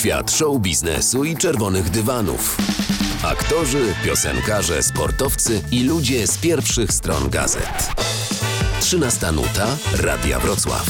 Świat 0.00 0.30
show 0.30 0.60
biznesu 0.60 1.24
i 1.24 1.36
czerwonych 1.36 1.90
dywanów. 1.90 2.56
Aktorzy, 3.24 3.94
piosenkarze, 4.04 4.82
sportowcy 4.82 5.62
i 5.72 5.84
ludzie 5.84 6.26
z 6.26 6.38
pierwszych 6.38 6.92
stron 6.92 7.30
gazet. 7.30 7.90
13 8.80 9.32
nuta 9.32 9.66
Radia 10.02 10.40
Wrocław. 10.40 10.86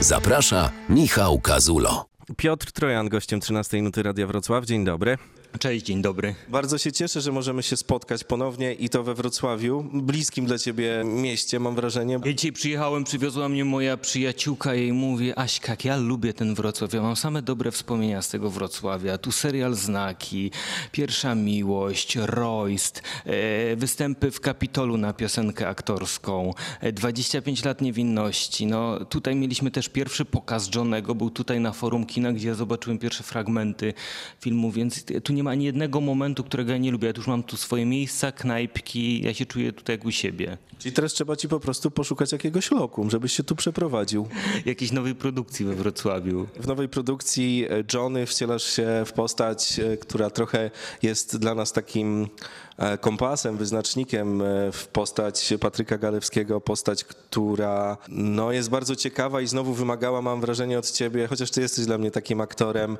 Zaprasza 0.00 0.70
Michał 0.88 1.40
Kazulo. 1.40 2.04
Piotr 2.36 2.72
Trojan, 2.72 3.08
gościem 3.08 3.40
13 3.40 3.82
Nuty 3.82 4.02
Radia 4.02 4.26
Wrocław. 4.26 4.64
Dzień 4.64 4.84
dobry. 4.84 5.18
Cześć, 5.58 5.84
dzień 5.84 6.02
dobry. 6.02 6.34
Bardzo 6.48 6.78
się 6.78 6.92
cieszę, 6.92 7.20
że 7.20 7.32
możemy 7.32 7.62
się 7.62 7.76
spotkać 7.76 8.24
ponownie 8.24 8.72
i 8.74 8.88
to 8.88 9.02
we 9.02 9.14
Wrocławiu, 9.14 9.84
bliskim 9.92 10.46
dla 10.46 10.58
ciebie 10.58 11.02
mieście, 11.04 11.60
mam 11.60 11.74
wrażenie. 11.74 12.20
Ja 12.24 12.32
dzisiaj 12.32 12.52
przyjechałem, 12.52 13.04
przywiozła 13.04 13.48
mnie 13.48 13.64
moja 13.64 13.96
przyjaciółka 13.96 14.74
i 14.74 14.92
mówi, 14.92 15.32
Aśka, 15.36 15.72
jak 15.72 15.84
ja 15.84 15.96
lubię 15.96 16.34
ten 16.34 16.54
Wrocław, 16.54 16.92
ja 16.92 17.02
mam 17.02 17.16
same 17.16 17.42
dobre 17.42 17.70
wspomnienia 17.70 18.22
z 18.22 18.28
tego 18.28 18.50
Wrocławia. 18.50 19.18
Tu 19.18 19.32
serial 19.32 19.74
Znaki, 19.74 20.50
Pierwsza 20.92 21.34
Miłość, 21.34 22.16
Royst, 22.16 23.02
e, 23.24 23.76
występy 23.76 24.30
w 24.30 24.40
Kapitolu 24.40 24.96
na 24.96 25.12
piosenkę 25.12 25.68
aktorską, 25.68 26.54
e, 26.80 26.92
25 26.92 27.64
lat 27.64 27.80
niewinności. 27.80 28.66
No, 28.66 29.04
tutaj 29.04 29.36
mieliśmy 29.36 29.70
też 29.70 29.88
pierwszy 29.88 30.24
pokaz 30.24 30.74
Johnego, 30.74 31.14
był 31.14 31.30
tutaj 31.30 31.60
na 31.60 31.72
forum 31.72 32.06
kina, 32.06 32.32
gdzie 32.32 32.48
ja 32.48 32.54
zobaczyłem 32.54 32.98
pierwsze 32.98 33.22
fragmenty 33.22 33.94
filmu, 34.40 34.70
więc 34.70 35.04
tu 35.24 35.32
nie 35.32 35.42
ma 35.42 35.47
ani 35.50 35.64
jednego 35.64 36.00
momentu, 36.00 36.44
którego 36.44 36.72
ja 36.72 36.78
nie 36.78 36.90
lubię. 36.90 37.06
Ja 37.06 37.12
tu 37.12 37.20
już 37.20 37.28
mam 37.28 37.42
tu 37.42 37.56
swoje 37.56 37.86
miejsca, 37.86 38.32
knajpki, 38.32 39.22
ja 39.22 39.34
się 39.34 39.46
czuję 39.46 39.72
tutaj 39.72 39.96
jak 39.96 40.04
u 40.04 40.10
siebie. 40.10 40.58
Czyli 40.78 40.94
teraz 40.94 41.12
trzeba 41.12 41.36
ci 41.36 41.48
po 41.48 41.60
prostu 41.60 41.90
poszukać 41.90 42.32
jakiegoś 42.32 42.70
lokum, 42.70 43.10
żebyś 43.10 43.32
się 43.32 43.44
tu 43.44 43.56
przeprowadził. 43.56 44.28
Jakiejś 44.66 44.92
nowej 44.92 45.14
produkcji 45.14 45.66
we 45.66 45.74
Wrocławiu. 45.74 46.46
W 46.60 46.66
nowej 46.66 46.88
produkcji 46.88 47.66
e, 47.70 47.84
Johnny 47.94 48.26
wcielasz 48.26 48.64
się 48.64 49.02
w 49.06 49.12
postać, 49.12 49.80
e, 49.80 49.96
która 49.96 50.30
trochę 50.30 50.70
jest 51.02 51.36
dla 51.36 51.54
nas 51.54 51.72
takim 51.72 52.28
e, 52.76 52.98
kompasem, 52.98 53.56
wyznacznikiem 53.56 54.42
w 54.72 54.86
postać 54.92 55.54
Patryka 55.60 55.98
Galewskiego, 55.98 56.60
postać, 56.60 57.04
która 57.04 57.96
no, 58.08 58.52
jest 58.52 58.70
bardzo 58.70 58.96
ciekawa 58.96 59.40
i 59.40 59.46
znowu 59.46 59.74
wymagała, 59.74 60.22
mam 60.22 60.40
wrażenie, 60.40 60.78
od 60.78 60.90
ciebie, 60.90 61.26
chociaż 61.26 61.50
ty 61.50 61.60
jesteś 61.60 61.86
dla 61.86 61.98
mnie 61.98 62.10
takim 62.10 62.40
aktorem, 62.40 62.98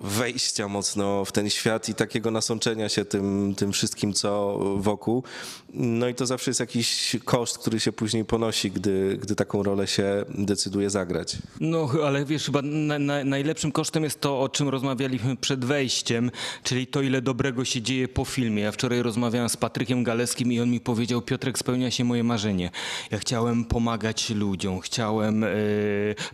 wejścia 0.00 0.68
mocno 0.68 1.24
w 1.24 1.32
ten 1.32 1.50
świat 1.50 1.88
i 1.88 1.94
takiego 1.94 2.30
nasączenia 2.30 2.88
się 2.88 3.04
tym, 3.04 3.54
tym 3.56 3.72
wszystkim, 3.72 4.12
co 4.12 4.58
wokół. 4.76 5.22
No 5.74 6.08
i 6.08 6.14
to 6.14 6.26
zawsze 6.26 6.50
jest 6.50 6.60
jakiś 6.60 7.16
koszt, 7.24 7.58
który 7.58 7.80
się 7.80 7.92
później 7.92 8.24
ponosi, 8.24 8.70
gdy, 8.70 9.18
gdy 9.22 9.34
taką 9.34 9.62
rolę 9.62 9.86
się 9.86 10.24
decyduje 10.28 10.90
zagrać. 10.90 11.36
No, 11.60 11.88
ale 12.04 12.24
wiesz, 12.24 12.46
chyba 12.46 12.62
na, 12.62 12.98
na, 12.98 13.24
najlepszym 13.24 13.72
kosztem 13.72 14.04
jest 14.04 14.20
to, 14.20 14.40
o 14.40 14.48
czym 14.48 14.68
rozmawialiśmy 14.68 15.36
przed 15.36 15.64
wejściem, 15.64 16.30
czyli 16.62 16.86
to, 16.86 17.02
ile 17.02 17.22
dobrego 17.22 17.64
się 17.64 17.82
dzieje 17.82 18.08
po 18.08 18.24
filmie. 18.24 18.62
Ja 18.62 18.72
wczoraj 18.72 19.02
rozmawiałem 19.02 19.48
z 19.48 19.56
Patrykiem 19.56 20.04
Galeskim 20.04 20.52
i 20.52 20.60
on 20.60 20.70
mi 20.70 20.80
powiedział, 20.80 21.22
Piotrek, 21.22 21.58
spełnia 21.58 21.90
się 21.90 22.04
moje 22.04 22.24
marzenie. 22.24 22.70
Ja 23.10 23.18
chciałem 23.18 23.64
pomagać 23.64 24.30
ludziom, 24.30 24.80
chciałem 24.80 25.44
e, 25.44 25.48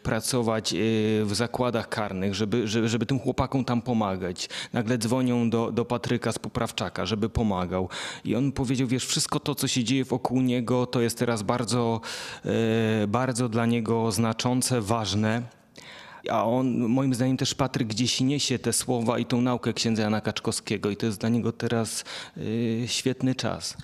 pracować 0.02 0.72
e, 0.72 0.76
w 1.24 1.30
zakładach 1.32 1.88
karnych, 1.88 2.34
żeby, 2.34 2.68
żeby, 2.68 2.88
żeby 2.88 3.06
tym 3.06 3.18
chłopakom 3.18 3.55
tam 3.64 3.82
pomagać. 3.82 4.48
Nagle 4.72 4.98
dzwonią 4.98 5.50
do, 5.50 5.72
do 5.72 5.84
Patryka 5.84 6.32
z 6.32 6.38
Poprawczaka, 6.38 7.06
żeby 7.06 7.28
pomagał. 7.28 7.88
I 8.24 8.36
on 8.36 8.52
powiedział, 8.52 8.88
wiesz, 8.88 9.06
wszystko 9.06 9.40
to, 9.40 9.54
co 9.54 9.68
się 9.68 9.84
dzieje 9.84 10.04
wokół 10.04 10.42
niego, 10.42 10.86
to 10.86 11.00
jest 11.00 11.18
teraz 11.18 11.42
bardzo, 11.42 12.00
e, 12.44 13.06
bardzo 13.06 13.48
dla 13.48 13.66
niego 13.66 14.12
znaczące, 14.12 14.80
ważne. 14.80 15.42
A 16.30 16.44
on, 16.44 16.78
moim 16.78 17.14
zdaniem 17.14 17.36
też 17.36 17.54
Patryk 17.54 17.88
gdzieś 17.88 18.20
niesie 18.20 18.58
te 18.58 18.72
słowa 18.72 19.18
i 19.18 19.24
tą 19.24 19.40
naukę 19.40 19.72
księdza 19.72 20.02
Jana 20.02 20.20
Kaczkowskiego 20.20 20.90
i 20.90 20.96
to 20.96 21.06
jest 21.06 21.20
dla 21.20 21.28
niego 21.28 21.52
teraz 21.52 22.04
y, 22.36 22.84
świetny 22.86 23.34
czas. 23.34 23.76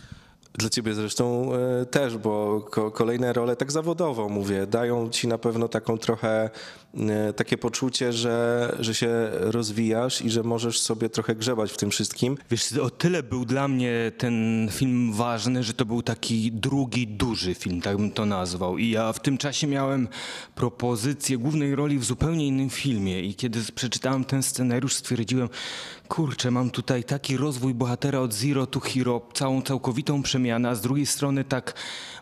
Dla 0.54 0.68
ciebie 0.68 0.94
zresztą 0.94 1.50
e, 1.54 1.86
też, 1.86 2.16
bo 2.16 2.60
ko- 2.70 2.90
kolejne 2.90 3.32
role, 3.32 3.56
tak 3.56 3.72
zawodowo 3.72 4.28
mówię, 4.28 4.66
dają 4.66 5.10
ci 5.10 5.28
na 5.28 5.38
pewno 5.38 5.68
taką 5.68 5.98
trochę 5.98 6.50
e, 6.94 7.32
takie 7.32 7.58
poczucie, 7.58 8.12
że, 8.12 8.76
że 8.80 8.94
się 8.94 9.28
rozwijasz 9.32 10.22
i 10.22 10.30
że 10.30 10.42
możesz 10.42 10.80
sobie 10.80 11.08
trochę 11.08 11.34
grzebać 11.34 11.72
w 11.72 11.76
tym 11.76 11.90
wszystkim. 11.90 12.38
Wiesz, 12.50 12.72
o 12.72 12.90
tyle 12.90 13.22
był 13.22 13.44
dla 13.44 13.68
mnie 13.68 14.12
ten 14.18 14.68
film 14.72 15.12
ważny, 15.12 15.62
że 15.62 15.72
to 15.74 15.84
był 15.84 16.02
taki 16.02 16.52
drugi 16.52 17.06
duży 17.06 17.54
film, 17.54 17.80
tak 17.80 17.96
bym 17.96 18.10
to 18.10 18.26
nazwał. 18.26 18.78
I 18.78 18.90
ja 18.90 19.12
w 19.12 19.20
tym 19.20 19.38
czasie 19.38 19.66
miałem 19.66 20.08
propozycję 20.54 21.38
głównej 21.38 21.74
roli 21.74 21.98
w 21.98 22.04
zupełnie 22.04 22.46
innym 22.46 22.70
filmie. 22.70 23.20
I 23.20 23.34
kiedy 23.34 23.60
przeczytałem 23.74 24.24
ten 24.24 24.42
scenariusz, 24.42 24.94
stwierdziłem, 24.94 25.48
kurczę, 26.12 26.50
mam 26.50 26.70
tutaj 26.70 27.04
taki 27.04 27.36
rozwój 27.36 27.74
bohatera 27.74 28.18
od 28.18 28.34
zero 28.34 28.66
to 28.66 28.80
hero, 28.80 29.20
całą 29.32 29.62
całkowitą 29.62 30.22
przemianę, 30.22 30.68
a 30.68 30.74
z 30.74 30.80
drugiej 30.80 31.06
strony 31.06 31.44
tak 31.44 31.74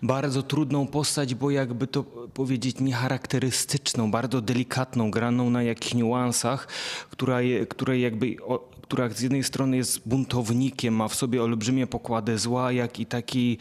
bardzo 0.03 0.43
trudną 0.43 0.87
postać, 0.87 1.35
bo 1.35 1.51
jakby 1.51 1.87
to 1.87 2.03
powiedzieć 2.35 2.81
niecharakterystyczną, 2.81 4.11
bardzo 4.11 4.41
delikatną, 4.41 5.11
graną 5.11 5.51
na 5.51 5.63
jakichś 5.63 5.95
niuansach, 5.95 6.69
która, 7.11 7.39
której 7.69 8.03
jakby... 8.03 8.37
O, 8.47 8.71
która 8.83 9.09
z 9.09 9.21
jednej 9.21 9.45
strony 9.45 9.77
jest 9.77 10.09
buntownikiem, 10.09 10.95
ma 10.95 11.09
w 11.09 11.15
sobie 11.15 11.43
olbrzymie 11.43 11.87
pokłady 11.87 12.39
zła, 12.39 12.73
jak 12.73 13.01
i 13.01 13.07
taki 13.07 13.59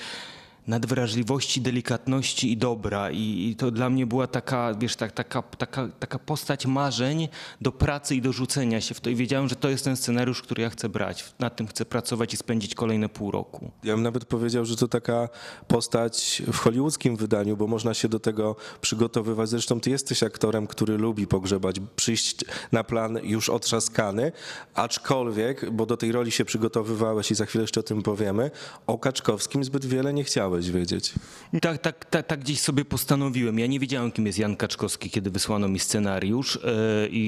nadwrażliwości, 0.70 1.62
delikatności 1.62 2.52
i 2.52 2.58
dobra. 2.58 3.12
I, 3.12 3.50
I, 3.50 3.56
to 3.56 3.72
dla 3.72 3.90
mnie 3.90 4.06
była 4.06 4.28
taka, 4.28 4.74
wiesz, 4.74 4.96
tak, 4.96 5.12
taka, 5.12 5.42
taka, 5.42 5.90
taka 6.00 6.20
postać 6.20 6.66
marzeń 6.66 7.28
do 7.62 7.72
pracy 7.72 8.16
i 8.16 8.22
do 8.22 8.34
rzucenia 8.34 8.82
się 8.82 8.96
w 8.96 9.00
to. 9.00 9.10
I 9.10 9.16
wiedziałem, 9.16 9.50
że 9.50 9.56
to 9.56 9.70
jest 9.70 9.84
ten 9.84 9.96
scenariusz, 9.96 10.42
który 10.42 10.64
ja 10.64 10.70
chcę 10.70 10.90
brać. 10.90 11.34
Nad 11.40 11.56
tym 11.56 11.68
chcę 11.68 11.86
pracować 11.86 12.34
i 12.34 12.38
spędzić 12.38 12.76
kolejne 12.76 13.10
pół 13.10 13.32
roku. 13.32 13.72
Ja 13.84 13.94
bym 13.94 14.04
nawet 14.04 14.26
powiedział, 14.26 14.66
że 14.66 14.76
to 14.76 14.88
taka 14.88 15.30
postać 15.68 16.44
w 16.54 16.58
hollywoodzkim 16.58 17.16
wydaniu, 17.16 17.58
bo 17.58 17.68
można 17.68 17.94
się 17.94 18.08
do 18.08 18.20
tego 18.20 18.56
przygotowywać. 18.82 19.50
Zresztą 19.50 19.80
ty 19.80 19.90
jesteś 19.90 20.24
aktorem, 20.24 20.68
który 20.68 20.98
lubi 20.98 21.28
pogrzebać, 21.28 21.76
przyjść 21.96 22.46
na 22.72 22.84
plan 22.84 23.20
już 23.24 23.50
otrzaskany, 23.50 24.32
aczkolwiek, 24.74 25.72
bo 25.72 25.86
do 25.86 25.98
tej 25.98 26.12
roli 26.12 26.32
się 26.32 26.46
przygotowywałeś 26.46 27.32
i 27.32 27.36
za 27.36 27.46
chwilę 27.46 27.64
jeszcze 27.64 27.80
o 27.80 27.84
tym 27.84 28.02
powiemy, 28.02 28.52
o 28.88 28.98
Kaczkowskim 28.98 29.64
zbyt 29.64 29.86
wiele 29.86 30.14
nie 30.14 30.24
chciałeś 30.24 30.59
wiedzieć. 30.68 31.14
Tak, 31.62 31.78
tak, 31.78 32.06
tak, 32.06 32.28
tak 32.28 32.40
gdzieś 32.40 32.60
sobie 32.60 32.86
postanowiłem. 32.86 33.60
Ja 33.60 33.68
nie 33.68 33.80
wiedziałem, 33.80 34.12
kim 34.12 34.26
jest 34.26 34.40
Jan 34.40 34.56
Kaczkowski, 34.56 35.10
kiedy 35.10 35.30
wysłano 35.32 35.68
mi 35.68 35.80
scenariusz 35.80 36.56
e, 36.56 37.08
i, 37.08 37.20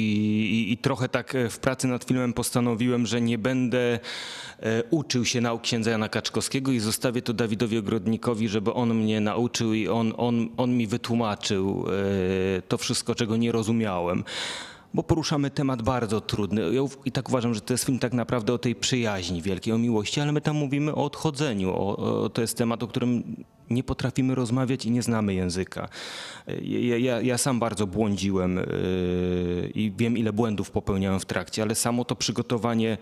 i, 0.52 0.72
i 0.72 0.78
trochę 0.78 1.10
tak 1.10 1.36
e, 1.36 1.50
w 1.50 1.60
pracy 1.60 1.88
nad 1.88 2.04
filmem 2.04 2.34
postanowiłem, 2.34 3.06
że 3.06 3.22
nie 3.22 3.38
będę 3.38 4.00
e, 4.60 4.84
uczył 4.90 5.26
się 5.26 5.42
nauk 5.42 5.62
księdza 5.62 5.92
Jana 5.92 6.10
Kaczkowskiego 6.10 6.72
i 6.72 6.80
zostawię 6.80 7.22
to 7.22 7.34
Dawidowi 7.34 7.78
Ogrodnikowi, 7.78 8.50
żeby 8.50 8.74
on 8.74 8.94
mnie 8.94 9.22
nauczył 9.22 9.74
i 9.74 9.88
on, 9.88 10.14
on, 10.18 10.50
on 10.58 10.78
mi 10.78 10.88
wytłumaczył 10.88 11.86
to 12.68 12.78
wszystko, 12.78 13.16
czego 13.16 13.38
nie 13.38 13.52
rozumiałem 13.52 14.24
bo 14.94 15.04
poruszamy 15.04 15.50
temat 15.50 15.82
bardzo 15.82 16.22
trudny. 16.22 16.62
Ja 16.74 16.82
i 17.06 17.12
tak 17.12 17.30
uważam, 17.30 17.54
że 17.54 17.62
to 17.62 17.74
jest 17.74 17.84
film 17.84 18.00
tak 18.00 18.14
naprawdę 18.14 18.54
o 18.54 18.58
tej 18.58 18.76
przyjaźni 18.76 19.42
wielkiej, 19.42 19.74
o 19.74 19.78
miłości, 19.78 20.22
ale 20.22 20.32
my 20.32 20.42
tam 20.42 20.56
mówimy 20.56 20.96
o 20.96 21.04
odchodzeniu. 21.04 21.70
O, 21.70 21.98
o, 21.98 22.30
to 22.30 22.42
jest 22.42 22.58
temat, 22.58 22.84
o 22.84 22.88
którym 22.88 23.36
nie 23.70 23.84
potrafimy 23.84 24.36
rozmawiać 24.36 24.86
i 24.86 24.92
nie 24.92 25.02
znamy 25.02 25.34
języka. 25.34 25.90
Ja, 26.62 26.98
ja, 26.98 27.22
ja 27.22 27.38
sam 27.38 27.60
bardzo 27.60 27.88
błądziłem 27.88 28.56
yy, 28.56 29.72
i 29.76 29.92
wiem, 29.98 30.18
ile 30.18 30.34
błędów 30.34 30.72
popełniałem 30.72 31.20
w 31.20 31.26
trakcie, 31.26 31.62
ale 31.62 31.76
samo 31.76 32.06
to 32.06 32.16
przygotowanie 32.16 32.98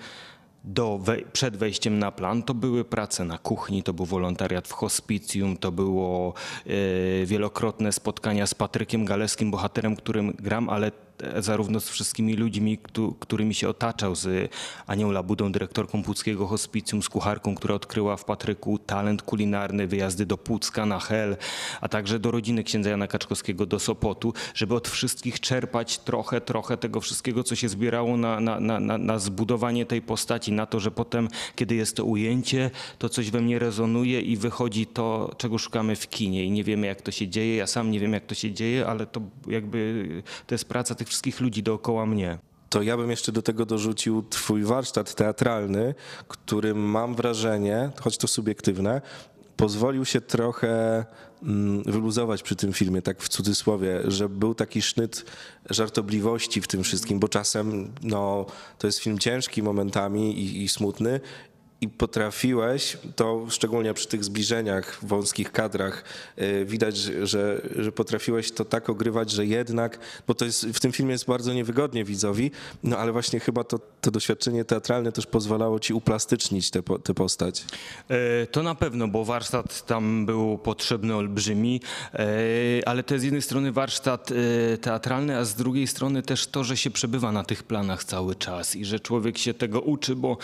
do 0.63 0.99
przed 1.33 1.57
wejściem 1.57 1.99
na 1.99 2.11
plan 2.11 2.43
to 2.43 2.53
były 2.53 2.85
prace 2.85 3.25
na 3.25 3.37
kuchni, 3.37 3.83
to 3.83 3.93
był 3.93 4.05
wolontariat 4.05 4.67
w 4.67 4.71
hospicjum, 4.71 5.57
to 5.57 5.71
było 5.71 6.33
e, 6.65 7.25
wielokrotne 7.25 7.91
spotkania 7.91 8.47
z 8.47 8.53
Patrykiem 8.53 9.05
Galeskim, 9.05 9.51
bohaterem, 9.51 9.95
którym 9.95 10.31
gram, 10.31 10.69
ale 10.69 10.91
zarówno 11.37 11.79
z 11.79 11.89
wszystkimi 11.89 12.33
ludźmi, 12.33 12.77
któ- 12.77 13.15
którymi 13.19 13.53
się 13.53 13.69
otaczał, 13.69 14.15
z 14.15 14.51
Anią 14.87 15.11
Labudą, 15.11 15.51
dyrektorką 15.51 16.03
Puckiego 16.03 16.47
Hospicjum, 16.47 17.03
z 17.03 17.09
kucharką, 17.09 17.55
która 17.55 17.75
odkryła 17.75 18.17
w 18.17 18.25
Patryku 18.25 18.77
talent 18.79 19.21
kulinarny, 19.21 19.87
wyjazdy 19.87 20.25
do 20.25 20.37
Pucka, 20.37 20.85
na 20.85 20.99
Hel, 20.99 21.37
a 21.81 21.87
także 21.89 22.19
do 22.19 22.31
rodziny 22.31 22.63
księdza 22.63 22.89
Jana 22.89 23.07
Kaczkowskiego, 23.07 23.65
do 23.65 23.79
Sopotu, 23.79 24.33
żeby 24.53 24.75
od 24.75 24.87
wszystkich 24.87 25.39
czerpać 25.39 25.97
trochę, 25.99 26.41
trochę 26.41 26.77
tego 26.77 27.01
wszystkiego, 27.01 27.43
co 27.43 27.55
się 27.55 27.69
zbierało 27.69 28.17
na, 28.17 28.39
na, 28.39 28.59
na, 28.59 28.79
na, 28.79 28.97
na 28.97 29.19
zbudowanie 29.19 29.85
tej 29.85 30.01
postaci, 30.01 30.51
na 30.51 30.65
to, 30.65 30.79
że 30.79 30.91
potem, 30.91 31.27
kiedy 31.55 31.75
jest 31.75 31.95
to 31.95 32.05
ujęcie, 32.05 32.71
to 32.97 33.09
coś 33.09 33.31
we 33.31 33.41
mnie 33.41 33.59
rezonuje 33.59 34.21
i 34.21 34.37
wychodzi 34.37 34.85
to, 34.85 35.31
czego 35.37 35.57
szukamy 35.57 35.95
w 35.95 36.09
kinie 36.09 36.45
i 36.45 36.51
nie 36.51 36.63
wiemy, 36.63 36.87
jak 36.87 37.01
to 37.01 37.11
się 37.11 37.27
dzieje. 37.27 37.55
Ja 37.55 37.67
sam 37.67 37.91
nie 37.91 37.99
wiem, 37.99 38.13
jak 38.13 38.25
to 38.25 38.35
się 38.35 38.51
dzieje, 38.51 38.87
ale 38.87 39.05
to 39.05 39.21
jakby 39.47 40.07
to 40.47 40.55
jest 40.55 40.65
praca 40.65 40.95
tych 40.95 41.08
wszystkich 41.09 41.39
ludzi 41.39 41.63
dookoła 41.63 42.05
mnie. 42.05 42.37
To 42.69 42.81
ja 42.81 42.97
bym 42.97 43.09
jeszcze 43.09 43.31
do 43.31 43.41
tego 43.41 43.65
dorzucił 43.65 44.23
twój 44.29 44.63
warsztat 44.63 45.15
teatralny, 45.15 45.95
którym 46.27 46.77
mam 46.77 47.15
wrażenie, 47.15 47.91
choć 47.99 48.17
to 48.17 48.27
subiektywne, 48.27 49.01
pozwolił 49.57 50.05
się 50.05 50.21
trochę 50.21 51.05
mm, 51.43 51.83
wyluzować 51.83 52.43
przy 52.43 52.55
tym 52.55 52.73
filmie, 52.73 53.01
tak 53.01 53.21
w 53.21 53.29
cudzysłowie, 53.29 54.01
że 54.07 54.29
był 54.29 54.55
taki 54.55 54.81
sznyt 54.81 55.25
żartobliwości 55.69 56.61
w 56.61 56.67
tym 56.67 56.83
wszystkim, 56.83 57.19
bo 57.19 57.27
czasem 57.27 57.93
no, 58.01 58.45
to 58.77 58.87
jest 58.87 58.99
film 58.99 59.19
ciężki 59.19 59.63
momentami 59.63 60.39
i, 60.39 60.63
i 60.63 60.69
smutny 60.69 61.19
i 61.81 61.89
potrafiłeś, 61.89 62.97
to 63.15 63.45
szczególnie 63.49 63.93
przy 63.93 64.07
tych 64.07 64.23
zbliżeniach, 64.23 64.99
wąskich 65.01 65.51
kadrach, 65.51 66.03
y, 66.41 66.65
widać, 66.65 66.97
że, 66.97 67.61
że 67.75 67.91
potrafiłeś 67.91 68.51
to 68.51 68.65
tak 68.65 68.89
ogrywać, 68.89 69.31
że 69.31 69.45
jednak, 69.45 69.99
bo 70.27 70.33
to 70.33 70.45
jest, 70.45 70.65
w 70.65 70.79
tym 70.79 70.91
filmie 70.91 71.11
jest 71.11 71.25
bardzo 71.25 71.53
niewygodnie 71.53 72.03
widzowi, 72.03 72.51
no 72.83 72.97
ale 72.97 73.11
właśnie 73.11 73.39
chyba 73.39 73.63
to, 73.63 73.79
to 74.01 74.11
doświadczenie 74.11 74.65
teatralne 74.65 75.11
też 75.11 75.25
pozwalało 75.27 75.79
ci 75.79 75.93
uplastycznić 75.93 76.71
tę 76.71 76.81
te 77.03 77.13
postać. 77.13 77.65
E, 78.09 78.47
to 78.47 78.63
na 78.63 78.75
pewno, 78.75 79.07
bo 79.07 79.25
warsztat 79.25 79.85
tam 79.85 80.25
był 80.25 80.57
potrzebny 80.57 81.15
olbrzymi, 81.15 81.81
e, 82.13 82.27
ale 82.85 83.03
to 83.03 83.13
jest 83.13 83.21
z 83.21 83.25
jednej 83.25 83.41
strony 83.41 83.71
warsztat 83.71 84.31
e, 84.31 84.77
teatralny, 84.77 85.37
a 85.37 85.45
z 85.45 85.55
drugiej 85.55 85.87
strony 85.87 86.23
też 86.23 86.47
to, 86.47 86.63
że 86.63 86.77
się 86.77 86.89
przebywa 86.91 87.31
na 87.31 87.43
tych 87.43 87.63
planach 87.63 88.03
cały 88.03 88.35
czas 88.35 88.75
i 88.75 88.85
że 88.85 88.99
człowiek 88.99 89.37
się 89.37 89.53
tego 89.53 89.81
uczy, 89.81 90.15
bo 90.15 90.37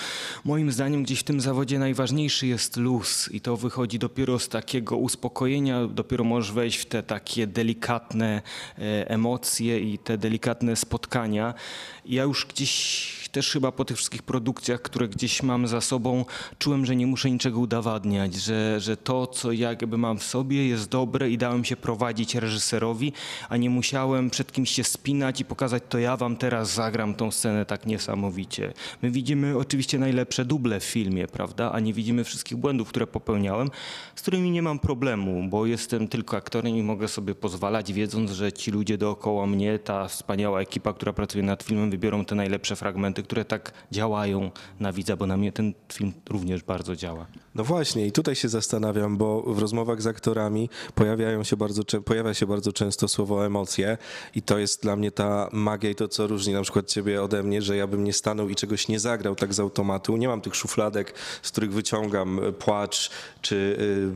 moim 0.46 0.72
zdaniem 0.72 1.04
gdzieś 1.04 1.25
tym 1.26 1.42
zawodzie 1.42 1.80
najważniejszy 1.80 2.48
jest 2.48 2.78
luz 2.78 3.30
i 3.32 3.42
to 3.42 3.58
wychodzi 3.58 4.00
dopiero 4.00 4.40
z 4.40 4.50
takiego 4.50 4.98
uspokojenia, 4.98 5.88
dopiero 5.88 6.24
możesz 6.24 6.52
wejść 6.52 6.78
w 6.78 6.86
te 6.86 7.04
takie 7.04 7.48
delikatne 7.48 8.42
e, 8.78 9.10
emocje 9.10 9.80
i 9.80 9.98
te 9.98 10.18
delikatne 10.18 10.76
spotkania. 10.76 11.54
Ja 12.06 12.24
już 12.24 12.46
gdzieś 12.46 13.26
też 13.36 13.52
chyba 13.52 13.72
po 13.72 13.86
tych 13.86 13.98
wszystkich 13.98 14.24
produkcjach, 14.24 14.82
które 14.82 15.08
gdzieś 15.08 15.44
mam 15.44 15.68
za 15.68 15.82
sobą, 15.82 16.26
czułem, 16.60 16.86
że 16.86 16.96
nie 16.96 17.08
muszę 17.08 17.32
niczego 17.32 17.60
udowadniać, 17.60 18.36
że, 18.36 18.80
że 18.80 18.98
to, 18.98 19.28
co 19.28 19.52
ja 19.52 19.70
jakby 19.70 19.98
mam 19.98 20.18
w 20.20 20.24
sobie 20.24 20.68
jest 20.68 20.90
dobre 20.90 21.30
i 21.30 21.38
dałem 21.38 21.66
się 21.66 21.76
prowadzić 21.76 22.36
reżyserowi, 22.36 23.14
a 23.50 23.58
nie 23.58 23.70
musiałem 23.70 24.30
przed 24.30 24.52
kimś 24.52 24.72
się 24.72 24.84
spinać 24.84 25.42
i 25.42 25.46
pokazać, 25.46 25.84
to 25.90 26.00
ja 26.00 26.18
wam 26.18 26.36
teraz 26.36 26.74
zagram 26.74 27.16
tą 27.16 27.32
scenę 27.32 27.66
tak 27.66 27.86
niesamowicie. 27.86 28.74
My 29.02 29.12
widzimy 29.12 29.58
oczywiście 29.58 30.00
najlepsze 30.00 30.46
duble 30.46 30.80
w 30.80 30.84
filmie, 30.84 31.28
prawda, 31.28 31.72
a 31.72 31.80
nie 31.80 31.94
widzimy 31.94 32.24
wszystkich 32.24 32.58
błędów, 32.58 32.90
które 32.90 33.08
popełniałem, 33.08 33.70
z 34.16 34.22
którymi 34.22 34.52
nie 34.52 34.62
mam 34.62 34.80
problemu, 34.80 35.50
bo 35.50 35.66
jestem 35.66 36.08
tylko 36.08 36.38
aktorem 36.38 36.76
i 36.76 36.84
mogę 36.84 37.08
sobie 37.08 37.36
pozwalać, 37.36 37.94
wiedząc, 37.94 38.32
że 38.32 38.54
ci 38.54 38.72
ludzie 38.72 38.98
dookoła 38.98 39.48
mnie, 39.48 39.80
ta 39.80 40.08
wspaniała 40.08 40.62
ekipa, 40.62 40.94
która 40.94 41.14
pracuje 41.14 41.44
nad 41.44 41.64
filmem, 41.64 41.90
wybiorą 41.96 42.26
te 42.26 42.36
najlepsze 42.36 42.76
fragmenty, 42.76 43.24
które 43.24 43.46
tak 43.46 43.74
działają 43.92 44.52
na 44.80 44.94
widza, 44.94 45.16
bo 45.16 45.28
na 45.28 45.38
mnie 45.38 45.52
ten 45.52 45.74
film 45.94 46.14
również 46.30 46.64
bardzo 46.64 46.96
działa. 46.96 47.26
No 47.56 47.64
właśnie 47.64 48.08
i 48.08 48.12
tutaj 48.12 48.36
się 48.36 48.50
zastanawiam, 48.50 49.18
bo 49.18 49.42
w 49.42 49.60
rozmowach 49.60 50.02
z 50.02 50.08
aktorami 50.08 50.70
pojawiają 50.96 51.44
się 51.44 51.58
bardzo, 51.58 51.84
pojawia 52.06 52.34
się 52.34 52.46
bardzo 52.46 52.74
często 52.74 53.08
słowo 53.08 53.46
emocje 53.46 53.98
i 54.36 54.42
to 54.42 54.58
jest 54.58 54.82
dla 54.82 54.96
mnie 54.96 55.12
ta 55.12 55.50
magia 55.52 55.90
i 55.90 55.96
to, 55.96 56.08
co 56.08 56.28
różni 56.28 56.54
na 56.54 56.62
przykład 56.62 56.88
ciebie 56.88 57.24
ode 57.24 57.44
mnie, 57.44 57.62
że 57.62 57.78
ja 57.78 57.88
bym 57.88 58.04
nie 58.04 58.14
stanął 58.14 58.50
i 58.50 58.56
czegoś 58.56 58.88
nie 58.88 59.00
zagrał 59.00 59.36
tak 59.36 59.54
z 59.54 59.60
automatu. 59.60 60.18
Nie 60.18 60.28
mam 60.28 60.42
tych 60.42 60.56
szufladek, 60.56 61.14
z 61.42 61.52
których 61.52 61.74
wyciągam 61.74 62.40
płacz 62.60 63.10
czy, 63.42 63.56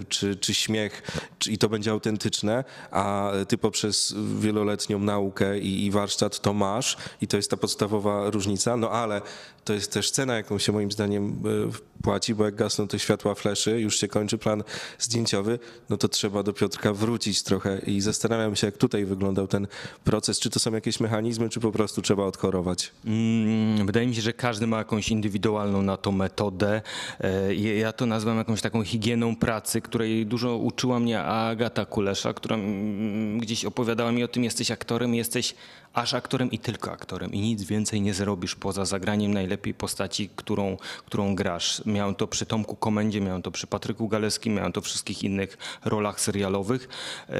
y, 0.02 0.06
czy, 0.06 0.36
czy 0.36 0.54
śmiech 0.54 1.02
i 1.48 1.58
to 1.58 1.70
będzie 1.70 1.92
autentyczne, 1.92 2.64
a 2.92 3.32
ty 3.48 3.58
poprzez 3.58 4.16
wieloletnią 4.40 5.00
naukę 5.00 5.60
i, 5.60 5.86
i 5.86 5.92
warsztat 5.92 6.40
to 6.40 6.54
masz 6.54 6.98
i 7.22 7.28
to 7.28 7.38
jest 7.38 7.52
ta 7.52 7.58
podstawowa 7.58 8.30
różnica, 8.30 8.78
no 8.78 8.92
ale 8.92 9.22
to 9.64 9.74
jest 9.74 9.94
też 9.94 10.12
cena, 10.12 10.36
jaką 10.36 10.60
się 10.60 10.72
moim 10.72 10.92
zdaniem 10.92 11.42
y, 11.46 11.89
płaci, 12.04 12.36
bo 12.36 12.46
jak 12.46 12.56
gasną 12.56 12.88
te 12.88 13.00
światła 13.00 13.36
fleszy, 13.36 13.82
już 13.82 14.00
się 14.00 14.08
kończy 14.08 14.38
plan 14.38 14.64
zdjęciowy, 15.00 15.60
no 15.90 15.98
to 15.98 16.08
trzeba 16.08 16.44
do 16.44 16.54
Piotrka 16.54 16.94
wrócić 16.94 17.44
trochę 17.44 17.80
i 17.80 18.02
zastanawiam 18.02 18.56
się, 18.56 18.68
jak 18.68 18.78
tutaj 18.78 19.06
wyglądał 19.06 19.48
ten 19.48 19.68
proces. 20.04 20.40
Czy 20.40 20.50
to 20.50 20.60
są 20.60 20.74
jakieś 20.74 21.00
mechanizmy, 21.00 21.50
czy 21.50 21.60
po 21.60 21.72
prostu 21.72 22.02
trzeba 22.02 22.24
odchorować? 22.24 22.92
Mm, 23.06 23.86
wydaje 23.86 24.08
mi 24.08 24.16
się, 24.16 24.22
że 24.22 24.34
każdy 24.34 24.68
ma 24.68 24.78
jakąś 24.78 25.10
indywidualną 25.10 25.82
na 25.82 25.98
to 25.98 26.12
metodę. 26.12 26.82
E, 27.20 27.56
ja 27.56 27.94
to 27.94 28.06
nazywam 28.06 28.38
jakąś 28.38 28.62
taką 28.62 28.84
higieną 28.84 29.36
pracy, 29.36 29.82
której 29.82 30.26
dużo 30.26 30.58
uczyła 30.58 31.00
mnie 31.00 31.24
Agata 31.24 31.86
Kulesza, 31.86 32.34
która 32.34 32.56
mm, 32.56 33.40
gdzieś 33.40 33.66
opowiadała 33.66 34.12
mi 34.12 34.24
o 34.24 34.28
tym, 34.28 34.44
jesteś 34.44 34.72
aktorem, 34.72 35.16
jesteś 35.16 35.56
aż 35.94 36.14
aktorem 36.14 36.52
i 36.52 36.60
tylko 36.60 36.92
aktorem 36.92 37.34
i 37.34 37.40
nic 37.40 37.64
więcej 37.64 38.02
nie 38.02 38.14
zrobisz 38.14 38.56
poza 38.56 38.86
zagraniem 38.86 39.34
najlepiej 39.34 39.74
postaci, 39.74 40.30
którą, 40.36 40.78
którą 41.06 41.36
grasz. 41.36 41.82
Miałem 41.90 42.16
to 42.16 42.28
przy 42.28 42.46
Tomku 42.46 42.76
Komendzie, 42.76 43.22
miałem 43.22 43.42
to 43.42 43.52
przy 43.52 43.68
Patryku 43.68 44.08
Galeskim, 44.08 44.54
miałem 44.54 44.72
to 44.72 44.82
wszystkich 44.82 45.24
innych 45.24 45.58
rolach 45.86 46.22
serialowych 46.22 46.90
yy, 47.30 47.36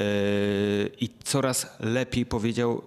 i 1.00 1.10
coraz 1.24 1.66
lepiej 1.80 2.26
powiedział 2.26 2.82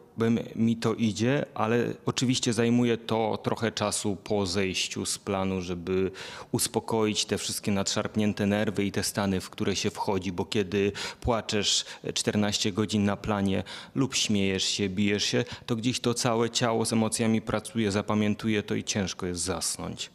mi 0.55 0.77
to 0.77 0.93
idzie, 0.93 1.45
ale 1.53 1.93
oczywiście 2.05 2.53
zajmuje 2.53 2.97
to 2.97 3.39
trochę 3.43 3.71
czasu 3.71 4.15
po 4.23 4.45
zejściu 4.45 5.05
z 5.05 5.17
planu, 5.17 5.61
żeby 5.61 6.11
uspokoić 6.51 7.25
te 7.25 7.37
wszystkie 7.37 7.71
nadszarpnięte 7.71 8.45
nerwy 8.45 8.85
i 8.85 8.91
te 8.91 9.03
stany, 9.03 9.41
w 9.41 9.49
które 9.49 9.75
się 9.75 9.89
wchodzi, 9.89 10.31
bo 10.31 10.45
kiedy 10.45 10.91
płaczesz 11.21 11.85
14 12.13 12.71
godzin 12.71 13.05
na 13.05 13.17
planie 13.17 13.63
lub 13.95 14.15
śmiejesz 14.15 14.63
się, 14.63 14.89
bijesz 14.89 15.23
się, 15.23 15.45
to 15.65 15.75
gdzieś 15.75 15.99
to 15.99 16.13
całe 16.13 16.49
ciało 16.49 16.85
z 16.85 16.93
emocjami 16.93 17.41
pracuje, 17.41 17.91
zapamiętuje 17.91 18.63
to 18.63 18.75
i 18.75 18.83
ciężko 18.83 19.25
jest 19.25 19.41
zasnąć. 19.41 20.09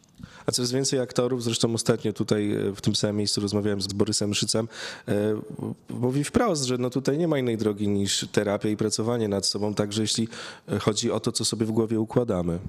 A 0.49 0.51
coraz 0.51 0.71
więcej 0.71 0.99
aktorów, 0.99 1.43
zresztą 1.43 1.73
ostatnio 1.73 2.13
tutaj 2.13 2.51
e, 2.51 2.75
w 2.75 2.81
tym 2.81 2.95
samym 2.95 3.15
miejscu 3.15 3.41
rozmawiałem 3.41 3.81
z 3.81 3.87
Borysem 3.87 4.33
Szycem, 4.33 4.67
e, 5.07 5.13
mówi 5.89 6.23
wprost, 6.23 6.63
że 6.63 6.77
no 6.77 6.89
tutaj 6.89 7.17
nie 7.17 7.27
ma 7.27 7.39
innej 7.39 7.57
drogi 7.57 7.87
niż 7.87 8.27
terapia 8.31 8.69
i 8.69 8.77
pracowanie 8.77 9.27
nad 9.27 9.45
sobą, 9.45 9.73
także 9.73 10.01
jeśli 10.01 10.27
e, 10.67 10.79
chodzi 10.79 11.11
o 11.11 11.19
to, 11.19 11.31
co 11.31 11.45
sobie 11.45 11.65
w 11.65 11.71
głowie 11.71 11.99
układamy. 11.99 12.59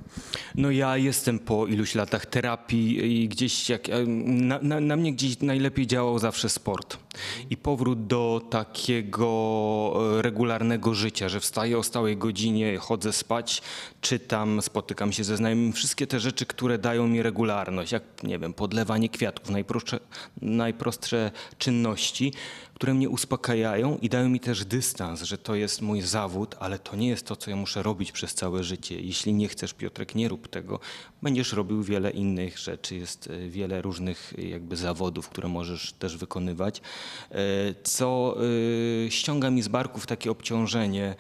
No 0.54 0.70
ja 0.70 0.96
jestem 0.96 1.38
po 1.38 1.66
iluś 1.66 1.94
latach 1.94 2.26
terapii 2.26 3.22
i 3.22 3.28
gdzieś 3.28 3.68
jak, 3.68 3.88
na, 4.06 4.58
na, 4.62 4.80
na 4.80 4.96
mnie 4.96 5.12
gdzieś 5.12 5.40
najlepiej 5.40 5.86
działał 5.86 6.18
zawsze 6.18 6.48
sport. 6.48 6.96
I 7.50 7.56
powrót 7.56 8.06
do 8.06 8.42
takiego 8.50 9.30
regularnego 10.20 10.94
życia, 10.94 11.28
że 11.28 11.40
wstaję 11.40 11.78
o 11.78 11.82
stałej 11.82 12.16
godzinie, 12.16 12.78
chodzę 12.78 13.12
spać, 13.12 13.62
czytam, 14.00 14.62
spotykam 14.62 15.12
się 15.12 15.24
ze 15.24 15.36
znajomymi, 15.36 15.72
wszystkie 15.72 16.06
te 16.06 16.20
rzeczy, 16.20 16.46
które 16.46 16.78
dają 16.78 17.06
mi 17.06 17.22
regularność 17.22 17.69
jak 17.93 18.02
nie 18.22 18.38
wiem, 18.38 18.55
podlewanie 18.55 19.08
kwiatów, 19.08 19.50
najprostsze, 19.50 20.00
najprostsze 20.43 21.31
czynności, 21.58 22.32
które 22.80 22.94
mnie 22.94 23.08
uspokajają 23.08 23.98
i 23.98 24.08
dają 24.08 24.28
mi 24.28 24.40
też 24.40 24.64
dystans, 24.64 25.22
że 25.22 25.38
to 25.38 25.54
jest 25.54 25.82
mój 25.82 26.02
zawód, 26.02 26.56
ale 26.60 26.78
to 26.78 26.96
nie 26.96 27.08
jest 27.08 27.26
to, 27.26 27.36
co 27.36 27.50
ja 27.50 27.56
muszę 27.56 27.82
robić 27.82 28.12
przez 28.12 28.34
całe 28.34 28.64
życie. 28.64 29.00
Jeśli 29.00 29.34
nie 29.34 29.48
chcesz, 29.48 29.74
Piotrek, 29.74 30.14
nie 30.14 30.28
rób 30.28 30.49
tego. 30.49 30.80
Będziesz 31.22 31.52
robił 31.52 31.82
wiele 31.82 32.10
innych 32.10 32.58
rzeczy, 32.58 32.96
jest 32.96 33.30
e, 33.30 33.49
wiele 33.49 33.82
różnych 33.82 34.34
e, 34.38 34.42
jakby 34.42 34.76
zawodów, 34.76 35.28
które 35.28 35.49
możesz 35.49 35.92
też 35.92 36.16
wykonywać, 36.16 36.80
e, 37.30 37.34
co 37.82 38.37
ściąga 39.08 39.50
mi 39.50 39.62
z 39.62 39.68
barków 39.68 40.06
takie 40.06 40.30
obciążenie. 40.30 41.14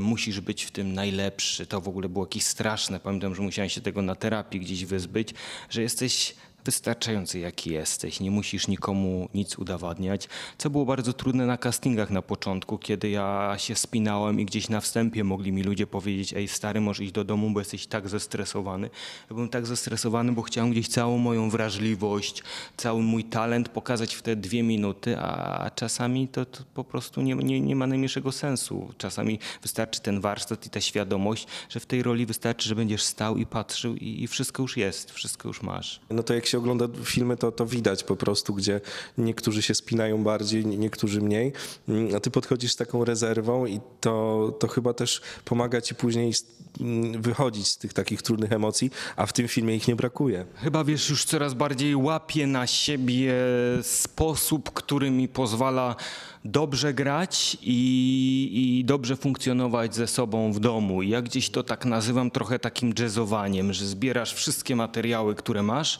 Musisz 0.00 0.40
być 0.40 0.64
w 0.64 0.70
tym 0.70 0.94
najlepszy. 0.94 1.66
To 1.66 1.80
w 1.80 1.88
ogóle 1.88 2.08
było 2.08 2.24
jakieś 2.24 2.44
straszne. 2.44 3.00
Pamiętam, 3.00 3.34
że 3.34 3.42
musiałem 3.42 3.68
się 3.68 3.80
tego 3.80 4.02
na 4.02 4.14
terapii 4.14 4.60
gdzieś 4.60 4.84
wyzbyć, 4.84 5.34
że 5.70 5.82
jesteś 5.82 6.34
wystarczający 6.70 7.38
jaki 7.38 7.70
jesteś, 7.70 8.20
nie 8.20 8.30
musisz 8.30 8.68
nikomu 8.68 9.28
nic 9.34 9.58
udowadniać, 9.58 10.28
co 10.58 10.70
było 10.70 10.84
bardzo 10.84 11.12
trudne 11.12 11.46
na 11.46 11.58
castingach 11.58 12.10
na 12.10 12.22
początku, 12.22 12.78
kiedy 12.78 13.10
ja 13.10 13.54
się 13.58 13.74
spinałem 13.74 14.40
i 14.40 14.44
gdzieś 14.44 14.68
na 14.68 14.80
wstępie 14.80 15.24
mogli 15.24 15.52
mi 15.52 15.62
ludzie 15.62 15.86
powiedzieć, 15.86 16.32
ej 16.32 16.48
stary, 16.48 16.80
możesz 16.80 17.00
iść 17.00 17.12
do 17.12 17.24
domu, 17.24 17.50
bo 17.50 17.60
jesteś 17.60 17.86
tak 17.86 18.08
zestresowany. 18.08 18.90
Ja 19.30 19.34
byłem 19.34 19.48
tak 19.48 19.66
zestresowany, 19.66 20.32
bo 20.32 20.42
chciałem 20.42 20.70
gdzieś 20.70 20.88
całą 20.88 21.18
moją 21.18 21.50
wrażliwość, 21.50 22.42
cały 22.76 23.02
mój 23.02 23.24
talent 23.24 23.68
pokazać 23.68 24.14
w 24.14 24.22
te 24.22 24.36
dwie 24.36 24.62
minuty, 24.62 25.18
a 25.18 25.70
czasami 25.74 26.28
to, 26.28 26.44
to 26.44 26.64
po 26.74 26.84
prostu 26.84 27.22
nie, 27.22 27.34
nie, 27.34 27.60
nie 27.60 27.76
ma 27.76 27.86
najmniejszego 27.86 28.32
sensu. 28.32 28.94
Czasami 28.98 29.38
wystarczy 29.62 30.00
ten 30.00 30.20
warsztat 30.20 30.66
i 30.66 30.70
ta 30.70 30.80
świadomość, 30.80 31.46
że 31.68 31.80
w 31.80 31.86
tej 31.86 32.02
roli 32.02 32.26
wystarczy, 32.26 32.68
że 32.68 32.74
będziesz 32.74 33.02
stał 33.02 33.36
i 33.36 33.46
patrzył 33.46 33.96
i, 33.96 34.22
i 34.22 34.26
wszystko 34.26 34.62
już 34.62 34.76
jest, 34.76 35.10
wszystko 35.10 35.48
już 35.48 35.62
masz. 35.62 36.00
No 36.10 36.22
to 36.22 36.34
jak 36.34 36.46
się 36.46 36.59
ogląda 36.60 36.86
filmy, 37.04 37.36
to, 37.36 37.52
to 37.52 37.66
widać 37.66 38.04
po 38.04 38.16
prostu, 38.16 38.54
gdzie 38.54 38.80
niektórzy 39.18 39.62
się 39.62 39.74
spinają 39.74 40.24
bardziej, 40.24 40.66
niektórzy 40.66 41.20
mniej, 41.20 41.52
mm, 41.88 42.14
a 42.16 42.20
ty 42.20 42.30
podchodzisz 42.30 42.72
z 42.72 42.76
taką 42.76 43.04
rezerwą 43.04 43.66
i 43.66 43.80
to, 44.00 44.56
to 44.58 44.68
chyba 44.68 44.94
też 44.94 45.20
pomaga 45.44 45.80
ci 45.80 45.94
później 45.94 46.32
mm, 46.80 47.22
wychodzić 47.22 47.66
z 47.66 47.78
tych 47.78 47.92
takich 47.92 48.22
trudnych 48.22 48.52
emocji, 48.52 48.90
a 49.16 49.26
w 49.26 49.32
tym 49.32 49.48
filmie 49.48 49.76
ich 49.76 49.88
nie 49.88 49.96
brakuje. 49.96 50.44
Chyba 50.54 50.84
wiesz, 50.84 51.10
już 51.10 51.24
coraz 51.24 51.54
bardziej 51.54 51.96
łapię 51.96 52.46
na 52.46 52.66
siebie 52.66 53.34
sposób, 53.82 54.70
który 54.72 55.10
mi 55.10 55.28
pozwala 55.28 55.96
dobrze 56.44 56.94
grać 56.94 57.56
i, 57.62 58.78
i, 58.78 58.84
dobrze 58.84 59.16
funkcjonować 59.16 59.94
ze 59.94 60.06
sobą 60.06 60.52
w 60.52 60.60
domu. 60.60 61.02
Ja 61.02 61.22
gdzieś 61.22 61.50
to 61.50 61.62
tak 61.62 61.84
nazywam 61.84 62.30
trochę 62.30 62.58
takim 62.58 62.92
jazzowaniem, 62.98 63.72
że 63.72 63.86
zbierasz 63.86 64.34
wszystkie 64.34 64.76
materiały, 64.76 65.34
które 65.34 65.62
masz 65.62 65.98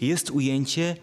jest 0.00 0.30
ujęcie 0.30 0.96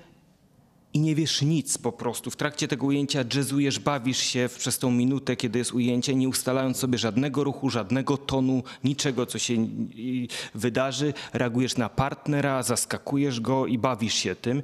i 0.94 1.00
nie 1.00 1.16
wiesz 1.16 1.42
nic 1.42 1.78
po 1.78 1.92
prostu. 1.92 2.32
W 2.32 2.36
trakcie 2.36 2.68
tego 2.68 2.86
ujęcia 2.86 3.24
jazzujesz, 3.36 3.80
bawisz 3.80 4.18
się 4.18 4.50
przez 4.58 4.80
tą 4.80 4.92
minutę, 4.92 5.36
kiedy 5.36 5.60
jest 5.60 5.74
ujęcie, 5.74 6.16
nie 6.16 6.30
ustalając 6.30 6.78
sobie 6.78 6.98
żadnego 6.98 7.44
ruchu, 7.44 7.70
żadnego 7.70 8.18
tonu, 8.18 8.64
niczego, 8.84 9.26
co 9.26 9.40
się 9.40 9.68
wydarzy. 10.56 11.14
Reagujesz 11.34 11.78
na 11.78 11.90
partnera, 11.90 12.64
zaskakujesz 12.64 13.40
go 13.40 13.68
i 13.68 13.78
bawisz 13.78 14.14
się 14.14 14.36
tym. 14.36 14.62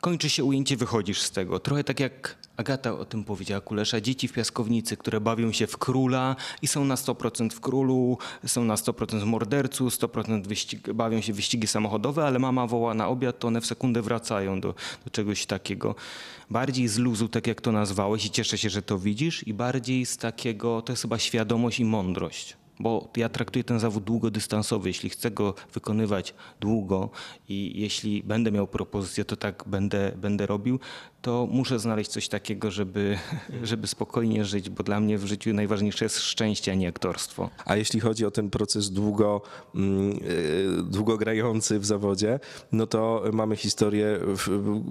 Kończy 0.00 0.30
się 0.30 0.44
ujęcie, 0.44 0.76
wychodzisz 0.76 1.20
z 1.20 1.30
tego. 1.30 1.58
Trochę 1.58 1.84
tak 1.84 2.00
jak 2.00 2.39
Agata 2.60 2.92
o 2.92 3.04
tym 3.04 3.24
powiedziała, 3.24 3.60
Kulesza, 3.60 4.00
dzieci 4.00 4.28
w 4.28 4.32
piaskownicy, 4.32 4.96
które 4.96 5.20
bawią 5.20 5.52
się 5.52 5.66
w 5.66 5.78
króla 5.78 6.36
i 6.62 6.66
są 6.66 6.84
na 6.84 6.94
100% 6.94 7.50
w 7.50 7.60
królu, 7.60 8.18
są 8.46 8.64
na 8.64 8.74
100% 8.74 9.20
w 9.20 9.24
mordercu, 9.24 9.88
100% 9.88 10.46
wyścig, 10.46 10.92
bawią 10.92 11.20
się 11.20 11.32
wyścigi 11.32 11.66
samochodowe, 11.66 12.26
ale 12.26 12.38
mama 12.38 12.66
woła 12.66 12.94
na 12.94 13.08
obiad, 13.08 13.38
to 13.38 13.48
one 13.48 13.60
w 13.60 13.66
sekundę 13.66 14.02
wracają 14.02 14.60
do, 14.60 14.74
do 15.04 15.10
czegoś 15.10 15.46
takiego. 15.46 15.94
Bardziej 16.50 16.88
z 16.88 16.98
luzu, 16.98 17.28
tak 17.28 17.46
jak 17.46 17.60
to 17.60 17.72
nazwałeś 17.72 18.24
i 18.24 18.30
cieszę 18.30 18.58
się, 18.58 18.70
że 18.70 18.82
to 18.82 18.98
widzisz 18.98 19.46
i 19.46 19.54
bardziej 19.54 20.06
z 20.06 20.16
takiego, 20.16 20.82
to 20.82 20.92
jest 20.92 21.02
chyba 21.02 21.18
świadomość 21.18 21.80
i 21.80 21.84
mądrość. 21.84 22.59
Bo 22.80 23.08
ja 23.16 23.28
traktuję 23.28 23.64
ten 23.64 23.80
zawód 23.80 24.04
długodystansowy. 24.04 24.88
Jeśli 24.88 25.10
chcę 25.10 25.30
go 25.30 25.54
wykonywać 25.74 26.34
długo 26.60 27.10
i 27.48 27.80
jeśli 27.80 28.22
będę 28.22 28.52
miał 28.52 28.66
propozycję, 28.66 29.24
to 29.24 29.36
tak 29.36 29.64
będę, 29.66 30.12
będę 30.16 30.46
robił, 30.46 30.78
to 31.22 31.48
muszę 31.50 31.78
znaleźć 31.78 32.10
coś 32.10 32.28
takiego, 32.28 32.70
żeby, 32.70 33.18
żeby 33.62 33.86
spokojnie 33.86 34.44
żyć, 34.44 34.70
bo 34.70 34.82
dla 34.82 35.00
mnie 35.00 35.18
w 35.18 35.26
życiu 35.26 35.52
najważniejsze 35.52 36.04
jest 36.04 36.18
szczęście, 36.18 36.72
a 36.72 36.74
nie 36.74 36.88
aktorstwo. 36.88 37.50
A 37.64 37.76
jeśli 37.76 38.00
chodzi 38.00 38.26
o 38.26 38.30
ten 38.30 38.50
proces 38.50 38.90
długo, 38.90 39.42
mm, 39.74 40.10
y, 40.12 40.82
długogrający 40.82 41.78
w 41.78 41.86
zawodzie, 41.86 42.40
no 42.72 42.86
to 42.86 43.24
mamy 43.32 43.56
historie 43.56 44.20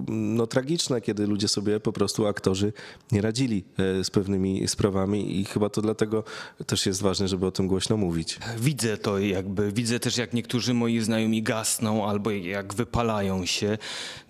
no, 0.08 0.46
tragiczne, 0.46 1.00
kiedy 1.00 1.26
ludzie 1.26 1.48
sobie 1.48 1.80
po 1.80 1.92
prostu, 1.92 2.26
aktorzy, 2.26 2.72
nie 3.12 3.20
radzili 3.20 3.64
y, 4.00 4.04
z 4.04 4.10
pewnymi 4.10 4.68
sprawami 4.68 5.40
i 5.40 5.44
chyba 5.44 5.68
to 5.68 5.82
dlatego 5.82 6.24
też 6.66 6.86
jest 6.86 7.02
ważne, 7.02 7.28
żeby 7.28 7.46
o 7.46 7.50
tym 7.50 7.68
głośno 7.68 7.79
mówić. 7.96 8.38
Widzę 8.58 8.98
to 8.98 9.18
jakby, 9.18 9.72
widzę 9.72 10.00
też 10.00 10.16
jak 10.16 10.32
niektórzy 10.32 10.74
moi 10.74 11.00
znajomi 11.00 11.42
gasną 11.42 12.08
albo 12.08 12.30
jak 12.30 12.74
wypalają 12.74 13.46
się. 13.46 13.78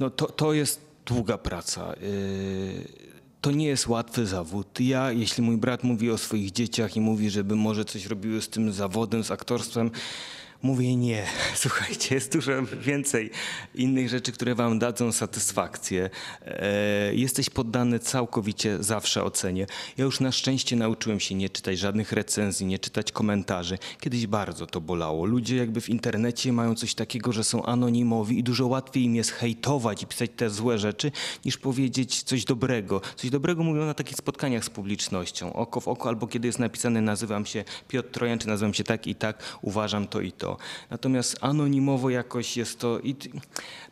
No 0.01 0.11
to, 0.11 0.27
to 0.27 0.53
jest 0.53 0.81
długa 1.07 1.39
praca. 1.39 1.93
Yy, 2.03 3.11
To 3.41 3.51
nie 3.51 3.67
jest 3.67 3.89
łatwy 3.89 4.27
zawód. 4.27 4.81
Ja, 4.81 5.13
jeśli 5.13 5.43
mój 5.43 5.57
brat 5.57 5.85
mówi 5.85 6.11
o 6.11 6.19
swoich 6.19 6.51
dzieciach 6.51 6.97
i 6.97 7.01
mówi, 7.01 7.31
żeby 7.31 7.57
może 7.57 7.85
coś 7.85 8.07
robiły 8.07 8.43
z 8.43 8.49
tym 8.49 8.73
zawodem, 8.73 9.25
z 9.25 9.31
aktorstwem, 9.31 9.91
mówię 10.63 10.97
nie. 10.97 11.27
Słuchajcie, 11.55 12.15
jest 12.15 12.33
dużo 12.33 12.53
więcej 12.81 13.31
innych 13.75 14.09
rzeczy, 14.09 14.33
które 14.33 14.55
wam 14.55 14.79
dadzą 14.79 15.13
satysfakcję. 15.13 16.11
E, 16.45 17.15
jesteś 17.15 17.51
poddany 17.51 17.99
całkowicie 17.99 18.83
zawsze 18.83 19.25
ocenie. 19.25 19.67
Ja 19.99 20.05
już 20.05 20.21
na 20.21 20.33
szczęście 20.33 20.77
nauczyłem 20.77 21.21
się 21.21 21.35
nie 21.35 21.51
czytać 21.51 21.79
żadnych 21.79 22.13
recenzji, 22.13 22.67
nie 22.67 22.79
czytać 22.79 23.13
komentarzy. 23.13 23.79
Kiedyś 24.01 24.27
bardzo 24.27 24.67
to 24.67 24.81
bolało. 24.81 25.27
Ludzie 25.27 25.57
jakby 25.57 25.81
w 25.81 25.89
internecie 25.89 26.53
mają 26.53 26.75
coś 26.75 26.95
takiego, 26.95 27.33
że 27.33 27.45
są 27.45 27.65
anonimowi 27.65 28.39
i 28.39 28.43
dużo 28.43 28.67
łatwiej 28.67 29.05
im 29.05 29.17
jest 29.17 29.31
hejtować 29.31 30.03
i 30.03 30.07
pisać 30.07 30.31
te 30.37 30.51
złe 30.51 30.79
rzeczy, 30.79 31.13
niż 31.45 31.59
powiedzieć 31.59 32.23
coś 32.23 32.45
dobrego. 32.45 33.01
Coś 33.17 33.31
dobrego 33.31 33.63
mówią 33.63 33.85
na 33.85 33.95
takich 33.95 34.17
spotkaniach 34.17 34.65
z 34.65 34.71
publicznością, 34.71 35.53
oko 35.53 35.81
w 35.81 35.89
oko, 35.89 36.09
albo 36.09 36.27
kiedy 36.27 36.49
jest 36.49 36.59
napisane 36.59 37.01
nazywam 37.01 37.47
się 37.47 37.65
Piotr 37.89 38.11
Trojan, 38.11 38.39
czy 38.39 38.49
nazywam 38.49 38.75
się 38.75 38.85
tak 38.85 39.07
i 39.07 39.15
tak, 39.15 39.59
uważam 39.63 40.07
to 40.07 40.21
i 40.21 40.33
to. 40.33 40.50
Natomiast 40.91 41.37
anonimowo 41.41 42.11
jakoś 42.11 42.57
jest 42.57 42.79
to 42.79 43.01
i 43.01 43.17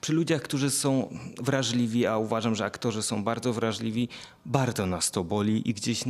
przy 0.01 0.13
ludziach, 0.13 0.43
którzy 0.43 0.71
są 0.71 1.15
wrażliwi, 1.43 2.07
a 2.07 2.19
uważam, 2.19 2.55
że 2.55 2.65
aktorzy 2.65 3.03
są 3.03 3.25
bardzo 3.25 3.53
wrażliwi, 3.53 4.09
bardzo 4.47 4.87
nas 4.87 5.11
to 5.11 5.25
boli 5.25 5.71
i 5.71 5.75
gdzieś 5.75 6.05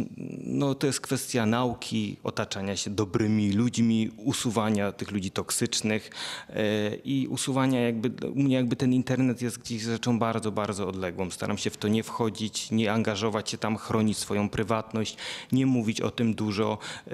no, 0.44 0.74
to 0.74 0.86
jest 0.86 1.00
kwestia 1.00 1.46
nauki, 1.46 2.16
otaczania 2.24 2.76
się 2.76 2.90
dobrymi 2.90 3.52
ludźmi, 3.52 4.10
usuwania 4.16 4.92
tych 4.92 5.10
ludzi 5.10 5.30
toksycznych 5.30 6.10
e, 6.50 6.94
i 6.94 7.26
usuwania 7.28 7.80
jakby, 7.80 8.30
u 8.30 8.42
mnie 8.42 8.54
jakby 8.54 8.76
ten 8.76 8.92
internet 8.92 9.42
jest 9.42 9.58
gdzieś 9.58 9.82
rzeczą 9.82 10.18
bardzo, 10.18 10.52
bardzo 10.52 10.88
odległą. 10.88 11.30
Staram 11.30 11.58
się 11.58 11.70
w 11.70 11.76
to 11.76 11.88
nie 11.88 12.02
wchodzić, 12.02 12.70
nie 12.70 12.92
angażować 12.92 13.50
się 13.50 13.58
tam, 13.58 13.76
chronić 13.76 14.18
swoją 14.18 14.48
prywatność, 14.48 15.16
nie 15.52 15.66
mówić 15.66 16.00
o 16.00 16.10
tym 16.10 16.34
dużo, 16.34 16.78
e, 17.06 17.12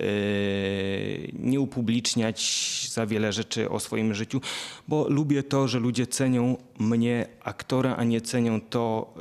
nie 1.33 1.61
upubliczniać 1.61 2.89
za 2.91 3.07
wiele 3.07 3.24
rzeczy 3.33 3.71
o 3.71 3.81
swoim 3.81 4.15
życiu, 4.15 4.41
bo 4.89 5.09
lubię 5.09 5.43
to, 5.43 5.69
że 5.69 5.79
ludzie 5.79 6.07
cenią 6.07 6.57
mnie, 6.79 7.29
aktora, 7.43 7.97
a 7.97 8.05
nie 8.05 8.21
cenią 8.21 8.61
to, 8.61 9.15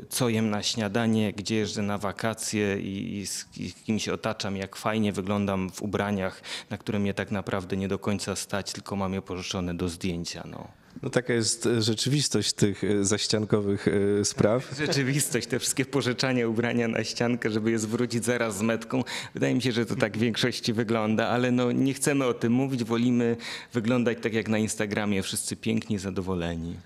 y, 0.00 0.06
co 0.08 0.28
jem 0.28 0.50
na 0.50 0.62
śniadanie, 0.62 1.32
gdzie 1.32 1.56
jeżdżę 1.56 1.82
na 1.82 1.98
wakacje 1.98 2.80
i 2.80 3.26
z 3.26 3.44
kim 3.84 3.98
się 3.98 4.12
otaczam, 4.12 4.56
jak 4.56 4.76
fajnie 4.76 5.12
wyglądam 5.12 5.70
w 5.70 5.82
ubraniach, 5.82 6.42
na 6.70 6.78
które 6.78 6.98
mnie 6.98 7.14
tak 7.14 7.30
naprawdę 7.30 7.76
nie 7.76 7.88
do 7.88 7.98
końca 7.98 8.36
stać, 8.36 8.72
tylko 8.72 8.96
mam 8.96 9.14
je 9.14 9.22
pożyczone 9.22 9.74
do 9.74 9.88
zdjęcia. 9.88 10.42
No. 10.50 10.85
No 11.02 11.10
taka 11.10 11.32
jest 11.32 11.66
e, 11.66 11.82
rzeczywistość 11.82 12.52
tych 12.52 12.84
e, 12.84 13.04
zaściankowych 13.04 13.88
e, 14.20 14.24
spraw. 14.24 14.70
Rzeczywistość, 14.86 15.46
te 15.46 15.58
wszystkie 15.58 15.84
pożyczania 15.84 16.48
ubrania 16.48 16.88
na 16.88 17.04
ściankę, 17.04 17.50
żeby 17.50 17.70
je 17.70 17.78
zwrócić 17.78 18.24
zaraz 18.24 18.58
z 18.58 18.62
metką. 18.62 19.04
Wydaje 19.34 19.54
mi 19.54 19.62
się, 19.62 19.72
że 19.72 19.86
to 19.86 19.96
tak 19.96 20.16
w 20.16 20.20
większości 20.20 20.72
wygląda, 20.72 21.28
ale 21.28 21.50
no 21.50 21.72
nie 21.72 21.94
chcemy 21.94 22.24
o 22.24 22.34
tym 22.34 22.52
mówić, 22.52 22.84
wolimy 22.84 23.36
wyglądać 23.72 24.18
tak 24.22 24.34
jak 24.34 24.48
na 24.48 24.58
Instagramie, 24.58 25.22
wszyscy 25.22 25.56
piękni, 25.56 25.98
zadowoleni. 25.98 26.76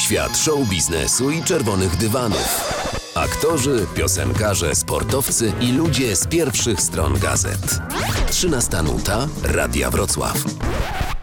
Świat 0.00 0.36
show 0.38 0.68
biznesu 0.68 1.30
i 1.30 1.42
czerwonych 1.42 1.96
dywanów. 1.96 3.03
Aktorzy, 3.24 3.86
piosenkarze, 3.96 4.74
sportowcy 4.74 5.52
i 5.60 5.72
ludzie 5.72 6.16
z 6.16 6.26
pierwszych 6.26 6.80
stron 6.80 7.18
gazet. 7.18 7.80
13 8.30 8.82
nuta 8.82 9.28
Radia 9.42 9.90
Wrocław. 9.90 10.44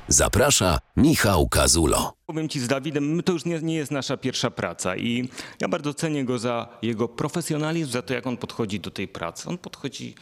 Zaprasza 0.08 0.80
Michał 0.98 1.50
Kazulo. 1.50 2.14
Powiem 2.26 2.50
ci 2.50 2.60
z 2.60 2.68
Dawidem, 2.68 3.24
to 3.24 3.34
już 3.34 3.46
nie, 3.46 3.60
nie 3.60 3.76
jest 3.76 3.92
nasza 3.92 4.18
pierwsza 4.18 4.52
praca 4.52 4.96
i 4.96 5.30
ja 5.60 5.68
bardzo 5.68 5.94
cenię 5.94 6.26
go 6.26 6.40
za 6.40 6.68
jego 6.82 7.08
profesjonalizm, 7.08 7.92
za 7.92 8.02
to 8.02 8.14
jak 8.14 8.28
on 8.28 8.38
podchodzi 8.38 8.80
do 8.80 8.92
tej 8.92 9.08
pracy. 9.08 9.50
On 9.50 9.58
podchodzi 9.58 10.16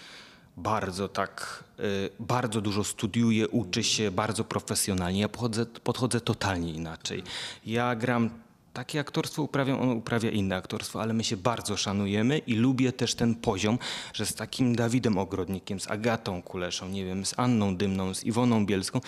bardzo 0.58 1.08
tak, 1.08 1.64
y, 1.80 2.10
bardzo 2.20 2.62
dużo 2.62 2.84
studiuje, 2.84 3.48
uczy 3.48 3.84
się 3.84 4.12
bardzo 4.12 4.44
profesjonalnie. 4.44 5.22
Ja 5.22 5.30
podchodzę, 5.30 5.66
podchodzę 5.66 6.22
totalnie 6.22 6.74
inaczej. 6.74 7.24
Ja 7.66 7.96
gram 7.96 8.30
takie 8.80 9.00
aktorstwo 9.00 9.44
uprawiam, 9.44 9.82
on 9.82 9.90
uprawia 9.90 10.32
inne 10.32 10.56
aktorstwo, 10.56 11.02
ale 11.02 11.14
my 11.14 11.24
się 11.24 11.38
bardzo 11.38 11.78
szanujemy 11.78 12.38
i 12.38 12.54
lubię 12.56 12.92
też 12.92 13.16
ten 13.16 13.36
poziom, 13.36 13.78
że 14.14 14.26
z 14.26 14.34
takim 14.34 14.76
Dawidem 14.76 15.18
Ogrodnikiem, 15.18 15.80
z 15.80 15.92
Agatą 15.92 16.42
Kuleszą, 16.42 16.90
nie 16.90 17.06
wiem, 17.06 17.26
z 17.26 17.34
Anną 17.40 17.76
Dymną, 17.76 18.14
z 18.14 18.24
Iwoną 18.24 18.66
Bielską, 18.66 19.02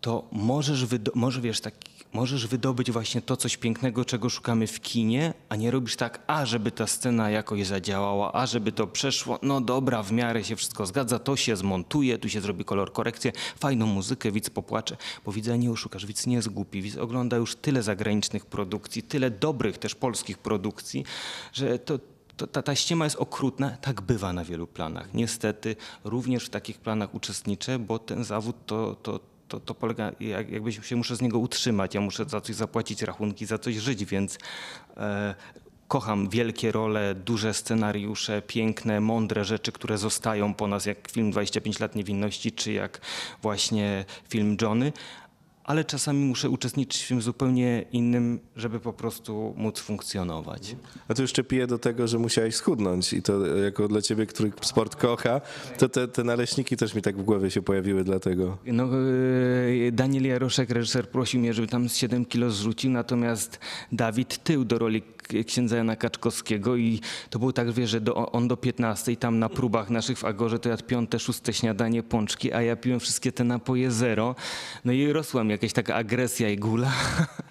to 0.00 0.28
możesz, 0.32 0.86
może, 1.14 1.40
wiesz, 1.40 1.60
tak, 1.60 1.74
możesz 2.12 2.46
wydobyć 2.46 2.90
właśnie 2.90 3.22
to 3.22 3.36
coś 3.36 3.56
pięknego, 3.56 4.04
czego 4.04 4.28
szukamy 4.28 4.66
w 4.66 4.80
kinie, 4.80 5.34
a 5.48 5.56
nie 5.56 5.70
robisz 5.70 5.96
tak, 5.96 6.22
a 6.26 6.46
żeby 6.46 6.70
ta 6.70 6.86
scena 6.86 7.30
jakoś 7.30 7.66
zadziałała, 7.66 8.32
a 8.32 8.46
żeby 8.46 8.72
to 8.72 8.86
przeszło, 8.86 9.38
no 9.42 9.60
dobra, 9.60 10.02
w 10.02 10.12
miarę 10.12 10.44
się 10.44 10.56
wszystko 10.56 10.86
zgadza, 10.86 11.18
to 11.18 11.36
się 11.36 11.56
zmontuje, 11.56 12.18
tu 12.18 12.28
się 12.28 12.40
zrobi 12.40 12.64
kolor 12.64 12.92
korekcję, 12.92 13.32
fajną 13.58 13.86
muzykę, 13.86 14.32
widz 14.32 14.50
popłacze, 14.50 14.96
bo 15.24 15.32
widza 15.32 15.56
nie 15.56 15.70
oszukasz, 15.70 16.06
widz 16.06 16.26
nie 16.26 16.36
jest 16.36 16.48
głupi, 16.48 16.82
widz 16.82 16.96
ogląda 16.96 17.36
już 17.36 17.56
tyle 17.56 17.82
zagranicznych 17.82 18.46
produkcji, 18.46 19.02
tyle 19.02 19.30
dobrych 19.30 19.78
też 19.78 19.94
polskich 19.94 20.38
produkcji, 20.38 21.04
że 21.52 21.78
to, 21.78 21.98
ta, 22.46 22.62
ta 22.62 22.74
ściema 22.74 23.04
jest 23.04 23.16
okrutna, 23.16 23.70
tak 23.70 24.00
bywa 24.00 24.32
na 24.32 24.44
wielu 24.44 24.66
planach. 24.66 25.14
Niestety 25.14 25.76
również 26.04 26.46
w 26.46 26.50
takich 26.50 26.78
planach 26.78 27.14
uczestniczę, 27.14 27.78
bo 27.78 27.98
ten 27.98 28.24
zawód 28.24 28.56
to, 28.66 28.96
to, 29.02 29.20
to, 29.48 29.60
to 29.60 29.74
polega, 29.74 30.12
jak, 30.20 30.50
jakby 30.50 30.72
się 30.72 30.96
muszę 30.96 31.16
z 31.16 31.20
niego 31.20 31.38
utrzymać, 31.38 31.94
ja 31.94 32.00
muszę 32.00 32.24
za 32.24 32.40
coś 32.40 32.56
zapłacić 32.56 33.02
rachunki, 33.02 33.46
za 33.46 33.58
coś 33.58 33.74
żyć, 33.74 34.04
więc 34.04 34.38
e, 34.96 35.34
kocham 35.88 36.28
wielkie 36.28 36.72
role, 36.72 37.14
duże 37.14 37.54
scenariusze, 37.54 38.42
piękne, 38.42 39.00
mądre 39.00 39.44
rzeczy, 39.44 39.72
które 39.72 39.98
zostają 39.98 40.54
po 40.54 40.66
nas, 40.66 40.86
jak 40.86 41.10
film 41.10 41.30
25 41.30 41.80
lat 41.80 41.94
niewinności, 41.94 42.52
czy 42.52 42.72
jak 42.72 43.00
właśnie 43.42 44.04
film 44.28 44.56
Johnny, 44.62 44.92
ale 45.68 45.84
czasami 45.84 46.24
muszę 46.24 46.50
uczestniczyć 46.50 47.02
w 47.02 47.06
czymś 47.06 47.22
zupełnie 47.22 47.84
innym, 47.92 48.40
żeby 48.56 48.80
po 48.80 48.92
prostu 48.92 49.54
móc 49.56 49.80
funkcjonować. 49.80 50.76
A 51.08 51.14
to 51.14 51.22
jeszcze 51.22 51.44
piję 51.44 51.66
do 51.66 51.78
tego, 51.78 52.08
że 52.08 52.18
musiałeś 52.18 52.54
schudnąć 52.54 53.12
i 53.12 53.22
to 53.22 53.46
jako 53.46 53.88
dla 53.88 54.02
ciebie, 54.02 54.26
który 54.26 54.52
sport 54.60 54.96
kocha, 54.96 55.40
to 55.78 55.88
te, 55.88 56.08
te 56.08 56.24
naleśniki 56.24 56.76
też 56.76 56.94
mi 56.94 57.02
tak 57.02 57.16
w 57.16 57.22
głowie 57.22 57.50
się 57.50 57.62
pojawiły 57.62 58.04
dlatego. 58.04 58.58
No, 58.66 58.84
e, 58.84 59.92
Daniel 59.92 60.24
Jaroszek, 60.24 60.70
reżyser, 60.70 61.08
prosił 61.08 61.40
mnie, 61.40 61.54
żeby 61.54 61.68
tam 61.68 61.88
z 61.88 61.96
7 61.96 62.24
kilo 62.24 62.50
zrzucił, 62.50 62.90
natomiast 62.90 63.58
Dawid 63.92 64.44
tył 64.44 64.64
do 64.64 64.78
roli 64.78 65.02
księdza 65.46 65.76
Jana 65.76 65.96
Kaczkowskiego 65.96 66.76
i 66.76 67.00
to 67.30 67.38
było 67.38 67.52
tak, 67.52 67.72
wiesz, 67.72 67.90
że 67.90 68.00
do, 68.00 68.32
on 68.32 68.48
do 68.48 68.56
15 68.56 69.16
tam 69.16 69.38
na 69.38 69.48
próbach 69.48 69.90
naszych 69.90 70.18
w 70.18 70.24
Agorze 70.24 70.58
to 70.58 70.68
jadł 70.68 70.84
piąte, 70.84 71.18
szóste 71.18 71.52
śniadanie, 71.52 72.02
pączki, 72.02 72.52
a 72.52 72.62
ja 72.62 72.76
piłem 72.76 73.00
wszystkie 73.00 73.32
te 73.32 73.44
napoje 73.44 73.90
zero. 73.90 74.34
No 74.84 74.92
i 74.92 75.12
rosła 75.12 75.44
mi 75.44 75.50
jakaś 75.50 75.72
taka 75.72 75.94
agresja 75.94 76.50
i 76.50 76.56
gula. 76.56 76.92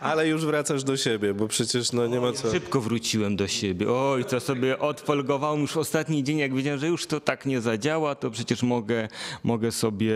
Ale 0.00 0.28
już 0.28 0.44
wracasz 0.44 0.84
do 0.84 0.96
siebie, 0.96 1.34
bo 1.34 1.48
przecież 1.48 1.92
no 1.92 2.06
nie 2.06 2.20
ma 2.20 2.32
co. 2.32 2.50
Szybko 2.50 2.80
wróciłem 2.80 3.36
do 3.36 3.48
siebie. 3.48 3.92
Oj, 3.92 4.24
to 4.24 4.40
sobie 4.40 4.78
odfolgowałem 4.78 5.60
już 5.60 5.76
ostatni 5.76 6.24
dzień, 6.24 6.38
jak 6.38 6.54
wiedziałem, 6.54 6.80
że 6.80 6.88
już 6.88 7.06
to 7.06 7.20
tak 7.20 7.46
nie 7.46 7.60
zadziała, 7.60 8.14
to 8.14 8.30
przecież 8.30 8.62
mogę, 8.62 9.08
mogę, 9.42 9.72
sobie, 9.72 10.14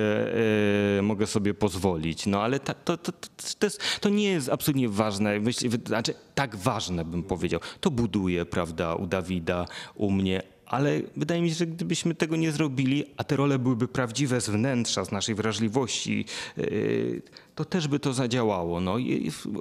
e, 0.98 1.02
mogę 1.02 1.26
sobie 1.26 1.54
pozwolić. 1.54 2.26
No 2.26 2.42
ale 2.42 2.60
ta, 2.60 2.74
to, 2.74 2.96
to, 2.96 3.12
to, 3.12 3.28
to, 3.58 3.66
jest, 3.66 3.82
to 4.00 4.08
nie 4.08 4.30
jest 4.30 4.48
absolutnie 4.48 4.88
ważne, 4.88 5.40
myślę, 5.40 5.70
znaczy 5.86 6.14
tak 6.34 6.56
ważne 6.56 7.04
bym 7.04 7.22
powiedział. 7.22 7.60
To 7.80 7.90
buduje, 7.90 8.44
prawda, 8.44 8.94
u 8.94 9.06
Dawida, 9.06 9.66
u 9.94 10.10
mnie, 10.10 10.42
ale 10.70 11.00
wydaje 11.16 11.42
mi 11.42 11.48
się, 11.48 11.54
że 11.54 11.66
gdybyśmy 11.66 12.14
tego 12.14 12.36
nie 12.36 12.52
zrobili, 12.52 13.04
a 13.16 13.24
te 13.24 13.36
role 13.36 13.58
byłyby 13.58 13.88
prawdziwe 13.88 14.40
z 14.40 14.48
wnętrza, 14.50 15.04
z 15.04 15.12
naszej 15.12 15.34
wrażliwości, 15.34 16.24
yy, 16.56 17.22
to 17.54 17.64
też 17.64 17.88
by 17.88 17.98
to 17.98 18.12
zadziałało. 18.12 18.80
No, 18.80 18.96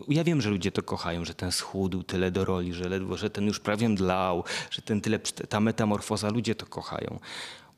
ja 0.07 0.23
wiem, 0.23 0.41
że 0.41 0.49
ludzie 0.49 0.71
to 0.71 0.83
kochają, 0.83 1.25
że 1.25 1.33
ten 1.33 1.51
schudł 1.51 2.03
tyle 2.03 2.31
do 2.31 2.45
roli, 2.45 2.73
że 2.73 2.89
ledwo, 2.89 3.17
że 3.17 3.29
ten 3.29 3.47
już 3.47 3.59
prawie 3.59 3.89
mdlał, 3.89 4.43
że 4.71 4.81
ten 4.81 5.01
tyle, 5.01 5.19
ta 5.19 5.59
metamorfoza, 5.59 6.29
ludzie 6.29 6.55
to 6.55 6.65
kochają. 6.65 7.19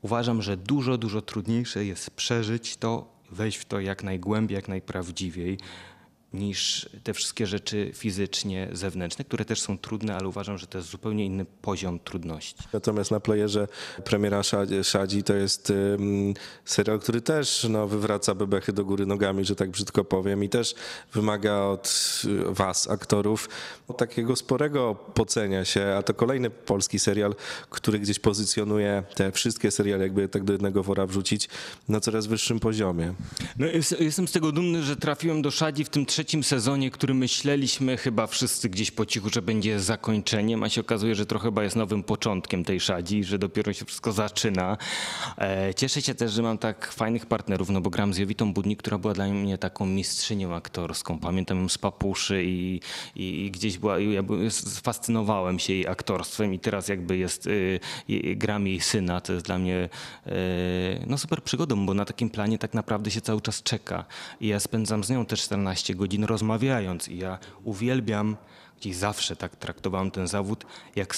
Uważam, 0.02 0.42
że 0.42 0.56
dużo, 0.56 0.98
dużo 0.98 1.22
trudniejsze 1.22 1.84
jest 1.84 2.10
przeżyć 2.10 2.76
to, 2.76 3.12
wejść 3.30 3.58
w 3.58 3.64
to 3.64 3.80
jak 3.80 4.02
najgłębiej, 4.02 4.56
jak 4.56 4.68
najprawdziwiej 4.68 5.58
niż 6.34 6.88
te 7.04 7.14
wszystkie 7.14 7.46
rzeczy 7.46 7.90
fizycznie 7.94 8.68
zewnętrzne, 8.72 9.24
które 9.24 9.44
też 9.44 9.60
są 9.60 9.78
trudne, 9.78 10.16
ale 10.16 10.28
uważam, 10.28 10.58
że 10.58 10.66
to 10.66 10.78
jest 10.78 10.90
zupełnie 10.90 11.26
inny 11.26 11.44
poziom 11.62 11.98
trudności. 11.98 12.54
Natomiast 12.72 13.10
na 13.10 13.20
playerze 13.20 13.68
premiera 14.04 14.40
Szadzi- 14.82 15.22
to 15.22 15.34
jest 15.34 15.72
serial, 16.64 17.00
który 17.00 17.20
też 17.20 17.66
no, 17.70 17.86
wywraca 17.88 18.34
bebechy 18.34 18.72
do 18.72 18.84
góry 18.84 19.06
nogami, 19.06 19.44
że 19.44 19.56
tak 19.56 19.70
brzydko 19.70 20.04
powiem, 20.04 20.44
i 20.44 20.48
też 20.48 20.74
wymaga 21.12 21.56
od 21.56 22.22
y, 22.24 22.54
was, 22.54 22.90
aktorów, 22.90 23.48
takiego 23.98 24.36
sporego 24.36 24.94
pocenia 25.14 25.64
się, 25.64 25.94
a 25.98 26.02
to 26.02 26.14
kolejny 26.14 26.50
polski 26.50 26.98
serial, 26.98 27.34
który 27.70 27.98
gdzieś 27.98 28.18
pozycjonuje 28.18 29.02
te 29.14 29.32
wszystkie 29.32 29.70
seriale, 29.70 30.02
jakby 30.02 30.28
tak 30.28 30.44
do 30.44 30.52
jednego 30.52 30.82
wora 30.82 31.06
wrzucić, 31.06 31.48
na 31.88 32.00
coraz 32.00 32.26
wyższym 32.26 32.60
poziomie. 32.60 33.14
No, 33.58 33.66
jest- 33.66 34.00
jestem 34.00 34.28
z 34.28 34.32
tego 34.32 34.52
dumny, 34.52 34.82
że 34.82 34.96
trafiłem 34.96 35.42
do 35.42 35.50
Szadzi 35.50 35.84
w 35.84 35.88
tym 35.88 36.06
trzecim 36.06 36.21
sezonie, 36.42 36.90
który 36.90 37.14
myśleliśmy 37.14 37.96
chyba 37.96 38.26
wszyscy 38.26 38.68
gdzieś 38.68 38.90
po 38.90 39.06
cichu, 39.06 39.28
że 39.30 39.42
będzie 39.42 39.80
zakończeniem, 39.80 40.62
a 40.62 40.68
się 40.68 40.80
okazuje, 40.80 41.14
że 41.14 41.26
to 41.26 41.38
chyba 41.38 41.62
jest 41.62 41.76
nowym 41.76 42.02
początkiem 42.02 42.64
tej 42.64 42.80
Szadzi, 42.80 43.24
że 43.24 43.38
dopiero 43.38 43.72
się 43.72 43.84
wszystko 43.84 44.12
zaczyna. 44.12 44.76
E, 45.38 45.74
cieszę 45.74 46.02
się 46.02 46.14
też, 46.14 46.32
że 46.32 46.42
mam 46.42 46.58
tak 46.58 46.92
fajnych 46.92 47.26
partnerów, 47.26 47.70
no 47.70 47.80
bo 47.80 47.90
gram 47.90 48.14
z 48.14 48.18
Jowitą 48.18 48.52
Budnik, 48.52 48.78
która 48.78 48.98
była 48.98 49.14
dla 49.14 49.26
mnie 49.26 49.58
taką 49.58 49.86
mistrzynią 49.86 50.54
aktorską. 50.54 51.18
Pamiętam 51.18 51.58
ją 51.58 51.68
z 51.68 51.78
Papuszy 51.78 52.44
i, 52.44 52.80
i, 53.16 53.44
i 53.44 53.50
gdzieś 53.50 53.78
była, 53.78 53.98
ja 53.98 54.22
by- 54.22 54.50
fascynowałem 54.82 55.58
się 55.58 55.72
jej 55.72 55.88
aktorstwem 55.88 56.54
i 56.54 56.58
teraz 56.58 56.88
jakby 56.88 57.16
jest, 57.16 57.46
y, 57.46 57.80
y, 58.10 58.36
gram 58.36 58.66
jej 58.66 58.80
syna, 58.80 59.20
to 59.20 59.32
jest 59.32 59.46
dla 59.46 59.58
mnie 59.58 59.88
y, 60.26 60.30
no 61.06 61.18
super 61.18 61.42
przygodą, 61.42 61.86
bo 61.86 61.94
na 61.94 62.04
takim 62.04 62.30
planie 62.30 62.58
tak 62.58 62.74
naprawdę 62.74 63.10
się 63.10 63.20
cały 63.20 63.40
czas 63.40 63.62
czeka. 63.62 64.04
I 64.40 64.46
ja 64.46 64.60
spędzam 64.60 65.04
z 65.04 65.10
nią 65.10 65.26
te 65.26 65.36
14 65.36 65.94
godzin 65.94 66.11
rozmawiając 66.20 67.08
i 67.08 67.18
ja 67.18 67.38
uwielbiam, 67.64 68.36
gdzieś 68.80 68.96
zawsze 68.96 69.36
tak 69.36 69.56
traktowałem 69.56 70.10
ten 70.10 70.26
zawód, 70.28 70.64
jak 70.96 71.14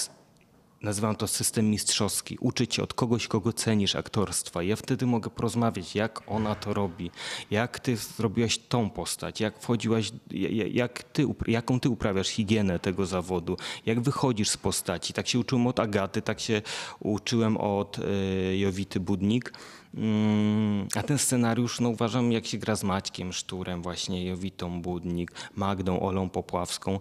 Nazywam 0.81 1.15
to 1.15 1.27
system 1.27 1.69
mistrzowski. 1.69 2.37
Uczyć 2.41 2.75
się 2.75 2.83
od 2.83 2.93
kogoś, 2.93 3.27
kogo 3.27 3.53
cenisz 3.53 3.95
aktorstwa. 3.95 4.63
Ja 4.63 4.75
wtedy 4.75 5.05
mogę 5.05 5.29
porozmawiać, 5.29 5.95
jak 5.95 6.21
ona 6.27 6.55
to 6.55 6.73
robi, 6.73 7.11
jak 7.51 7.79
ty 7.79 7.97
zrobiłaś 7.97 8.57
tą 8.57 8.89
postać, 8.89 9.39
jak 9.41 9.59
wchodziłaś, 9.59 10.11
ja- 10.31 10.49
ja- 10.49 10.67
jak 10.67 11.03
ty, 11.03 11.25
jaką 11.47 11.79
ty 11.79 11.89
uprawiasz 11.89 12.27
higienę 12.27 12.79
tego 12.79 13.05
zawodu, 13.05 13.57
jak 13.85 14.01
wychodzisz 14.01 14.49
z 14.49 14.57
postaci. 14.57 15.13
Tak 15.13 15.27
się 15.27 15.39
uczyłem 15.39 15.67
od 15.67 15.79
Agaty, 15.79 16.21
tak 16.21 16.39
się 16.39 16.61
uczyłem 16.99 17.57
od 17.57 17.99
e, 17.99 18.57
Jowity 18.57 18.99
Budnik. 18.99 19.53
Mm, 19.95 20.87
A 20.95 21.03
ten 21.03 21.17
scenariusz, 21.17 21.79
no 21.79 21.89
uważam, 21.89 22.31
jak 22.31 22.45
się 22.45 22.57
gra 22.57 22.75
z 22.75 22.83
Maćkiem 22.83 23.33
Szturem, 23.33 23.81
właśnie 23.81 24.25
Jowitą 24.25 24.81
Budnik, 24.81 25.31
Magdą 25.55 25.99
Olą 25.99 26.29
Popławską, 26.29 26.99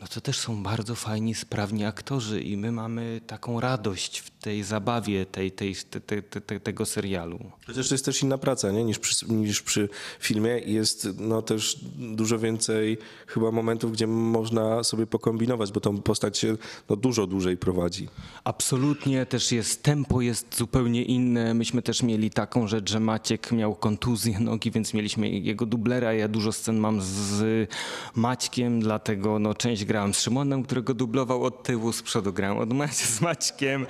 no 0.00 0.06
to 0.06 0.20
też 0.20 0.38
są 0.38 0.62
bardzo 0.62 0.94
fajni, 0.94 1.34
sprawni 1.34 1.84
aktorzy 1.84 2.42
i 2.42 2.56
my 2.56 2.72
mamy 2.72 3.20
taką 3.26 3.60
radość 3.60 4.18
w 4.18 4.30
tej 4.30 4.62
zabawie 4.62 5.26
tej, 5.26 5.52
tej, 5.52 5.74
te, 5.90 6.00
te, 6.00 6.22
te, 6.22 6.40
te, 6.40 6.60
tego 6.60 6.86
serialu. 6.86 7.38
Przecież 7.60 7.88
to 7.88 7.94
jest 7.94 8.04
też 8.04 8.22
inna 8.22 8.38
praca 8.38 8.70
nie? 8.70 8.84
Niż, 8.84 8.98
przy, 8.98 9.26
niż 9.32 9.62
przy 9.62 9.88
filmie 10.20 10.58
i 10.58 10.72
jest 10.72 11.08
no, 11.18 11.42
też 11.42 11.78
dużo 11.98 12.38
więcej 12.38 12.98
chyba 13.26 13.50
momentów, 13.50 13.92
gdzie 13.92 14.06
można 14.06 14.84
sobie 14.84 15.06
pokombinować, 15.06 15.72
bo 15.72 15.80
tą 15.80 16.02
postać 16.02 16.38
się 16.38 16.56
no, 16.88 16.96
dużo 16.96 17.26
dłużej 17.26 17.56
prowadzi. 17.56 18.08
Absolutnie 18.44 19.26
też 19.26 19.52
jest, 19.52 19.82
tempo 19.82 20.20
jest 20.20 20.56
zupełnie 20.56 21.02
inne. 21.04 21.54
Myśmy 21.54 21.82
też 21.82 22.02
mieli 22.02 22.30
taką 22.30 22.68
rzecz, 22.68 22.90
że 22.90 23.00
Maciek 23.00 23.52
miał 23.52 23.74
kontuzję 23.74 24.40
nogi, 24.40 24.70
więc 24.70 24.94
mieliśmy 24.94 25.30
jego 25.30 25.66
dublera. 25.66 26.12
Ja 26.12 26.28
dużo 26.28 26.52
scen 26.52 26.78
mam 26.78 27.00
z 27.02 27.70
Maćkiem, 28.14 28.80
dlatego 28.80 29.38
no, 29.38 29.54
część 29.54 29.84
grałem 29.88 30.14
z 30.14 30.20
Szymonem, 30.20 30.62
którego 30.62 30.94
dublował 30.94 31.44
od 31.44 31.62
tyłu, 31.62 31.92
z 31.92 32.02
przodu 32.02 32.32
grałem 32.32 32.58
od 32.58 32.72
Macie 32.72 33.04
z 33.16 33.20
Maćkiem, 33.20 33.86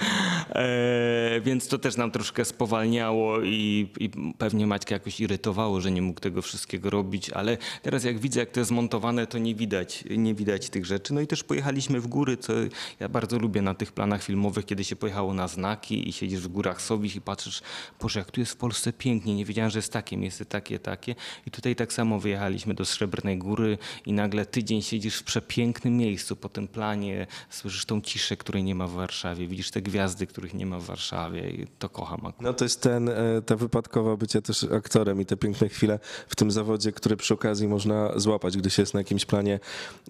e, 0.51 1.41
więc 1.41 1.69
to 1.69 1.79
też 1.79 1.97
nam 1.97 2.11
troszkę 2.11 2.45
spowalniało 2.45 3.41
i, 3.41 3.89
i 4.01 4.11
pewnie 4.39 4.67
Maćka 4.67 4.95
jakoś 4.95 5.21
irytowało, 5.21 5.81
że 5.81 5.91
nie 5.91 6.03
mógł 6.03 6.21
tego 6.21 6.43
wszystkiego 6.43 6.91
robić, 6.91 7.31
ale 7.31 7.59
teraz 7.83 8.05
jak 8.05 8.19
widzę, 8.19 8.41
jak 8.41 8.51
to 8.51 8.61
jest 8.61 8.71
montowane, 8.71 9.27
to 9.27 9.39
nie 9.39 9.55
widać, 9.55 10.05
nie 10.11 10.35
widać 10.35 10.71
tych 10.71 10.87
rzeczy. 10.87 11.15
No 11.15 11.21
i 11.21 11.27
też 11.27 11.45
pojechaliśmy 11.45 12.01
w 12.01 12.07
góry, 12.07 12.37
co 12.37 12.53
ja 13.01 13.09
bardzo 13.09 13.39
lubię 13.39 13.63
na 13.63 13.75
tych 13.75 13.93
planach 13.93 14.23
filmowych, 14.23 14.67
kiedy 14.67 14.85
się 14.85 14.97
pojechało 14.97 15.35
na 15.35 15.49
znaki 15.49 16.09
i 16.09 16.13
siedzisz 16.13 16.41
w 16.41 16.49
górach 16.49 16.83
Sowich 16.83 17.17
i 17.17 17.21
patrzysz, 17.21 17.63
Boże, 18.01 18.19
jak 18.19 18.31
tu 18.31 18.41
jest 18.41 18.53
w 18.53 18.57
Polsce 18.57 18.93
pięknie, 18.93 19.35
nie 19.35 19.45
wiedziałem, 19.45 19.71
że 19.71 19.79
jest 19.79 19.93
takie 19.93 20.17
miejsce, 20.17 20.45
takie, 20.45 20.79
takie. 20.79 21.15
I 21.47 21.51
tutaj 21.51 21.77
tak 21.77 21.93
samo 21.93 22.21
wyjechaliśmy 22.21 22.75
do 22.75 22.85
Srebrnej 22.85 23.39
Góry 23.39 23.79
i 24.07 24.13
nagle 24.13 24.47
tydzień 24.47 24.83
siedzisz 24.83 25.17
w 25.17 25.23
przepięknym 25.23 25.88
miejscu 25.97 26.37
po 26.37 26.49
tym 26.49 26.69
planie, 26.69 27.27
słyszysz 27.51 27.85
tą 27.85 28.01
ciszę, 28.01 28.37
której 28.37 28.65
nie 28.65 28.75
ma 28.75 28.87
w 28.87 28.93
Warszawie, 28.93 29.47
widzisz 29.47 29.71
te 29.71 29.83
gwiazdy, 29.83 30.27
których 30.27 30.55
nie 30.55 30.67
ma 30.67 30.79
w 30.79 30.85
Warszawie 30.85 31.51
i 31.51 31.67
to 31.79 31.89
kocham 31.89 32.19
akurat. 32.19 32.41
No 32.41 32.53
to 32.53 32.65
jest 32.65 32.83
ten, 32.83 33.09
e, 33.09 33.43
ta 33.47 33.57
wypadkowa 33.57 34.17
bycia 34.17 34.41
też 34.41 34.65
aktorem 34.65 35.21
i 35.21 35.27
te 35.27 35.37
piękne 35.37 35.69
chwile 35.69 35.99
w 36.29 36.37
tym 36.37 36.51
zawodzie, 36.51 36.93
które 36.93 37.17
przy 37.17 37.35
okazji 37.35 37.69
można 37.69 38.19
złapać, 38.19 38.57
gdy 38.57 38.71
się 38.71 38.83
jest 38.83 38.95
na 38.95 39.01
jakimś 39.01 39.27
planie 39.27 39.61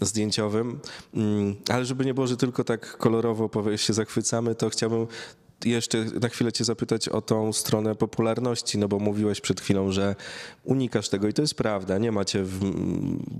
zdjęciowym. 0.00 0.80
Mm, 1.14 1.56
Ale 1.68 1.84
żeby 1.84 2.04
nie 2.04 2.14
było, 2.14 2.26
że 2.26 2.36
tylko 2.36 2.64
tak 2.64 2.96
kolorowo 2.96 3.50
się 3.76 3.92
zachwycamy, 3.92 4.54
to 4.54 4.70
chciałbym 4.70 5.06
jeszcze 5.64 6.04
na 6.04 6.28
chwilę 6.28 6.52
cię 6.52 6.64
zapytać 6.64 7.08
o 7.08 7.22
tą 7.22 7.52
stronę 7.52 7.94
popularności, 7.94 8.78
no 8.78 8.88
bo 8.88 8.98
mówiłeś 8.98 9.40
przed 9.40 9.60
chwilą, 9.60 9.92
że 9.92 10.16
unikasz 10.64 11.08
tego 11.08 11.28
i 11.28 11.32
to 11.32 11.42
jest 11.42 11.54
prawda, 11.54 11.98
nie 11.98 12.12
macie 12.12 12.42
w, 12.42 12.60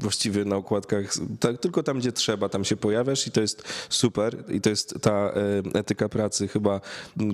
właściwie 0.01 0.45
na 0.45 0.57
okładkach, 0.57 1.15
tak, 1.41 1.59
tylko 1.61 1.83
tam 1.83 1.99
gdzie 1.99 2.13
trzeba, 2.13 2.49
tam 2.49 2.65
się 2.65 2.77
pojawiasz 2.77 3.27
i 3.27 3.31
to 3.31 3.41
jest 3.41 3.63
super 3.89 4.45
i 4.49 4.61
to 4.61 4.71
jest 4.71 4.95
ta 5.01 5.13
e, 5.13 5.35
etyka 5.75 6.09
pracy 6.09 6.49
chyba, 6.49 6.81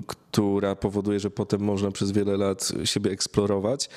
która 0.06 0.76
powoduje, 0.76 1.20
że 1.20 1.30
potem 1.30 1.60
można 1.60 1.90
przez 1.90 2.12
wiele 2.12 2.36
lat 2.36 2.72
siebie 2.84 3.10
eksplorować. 3.10 3.88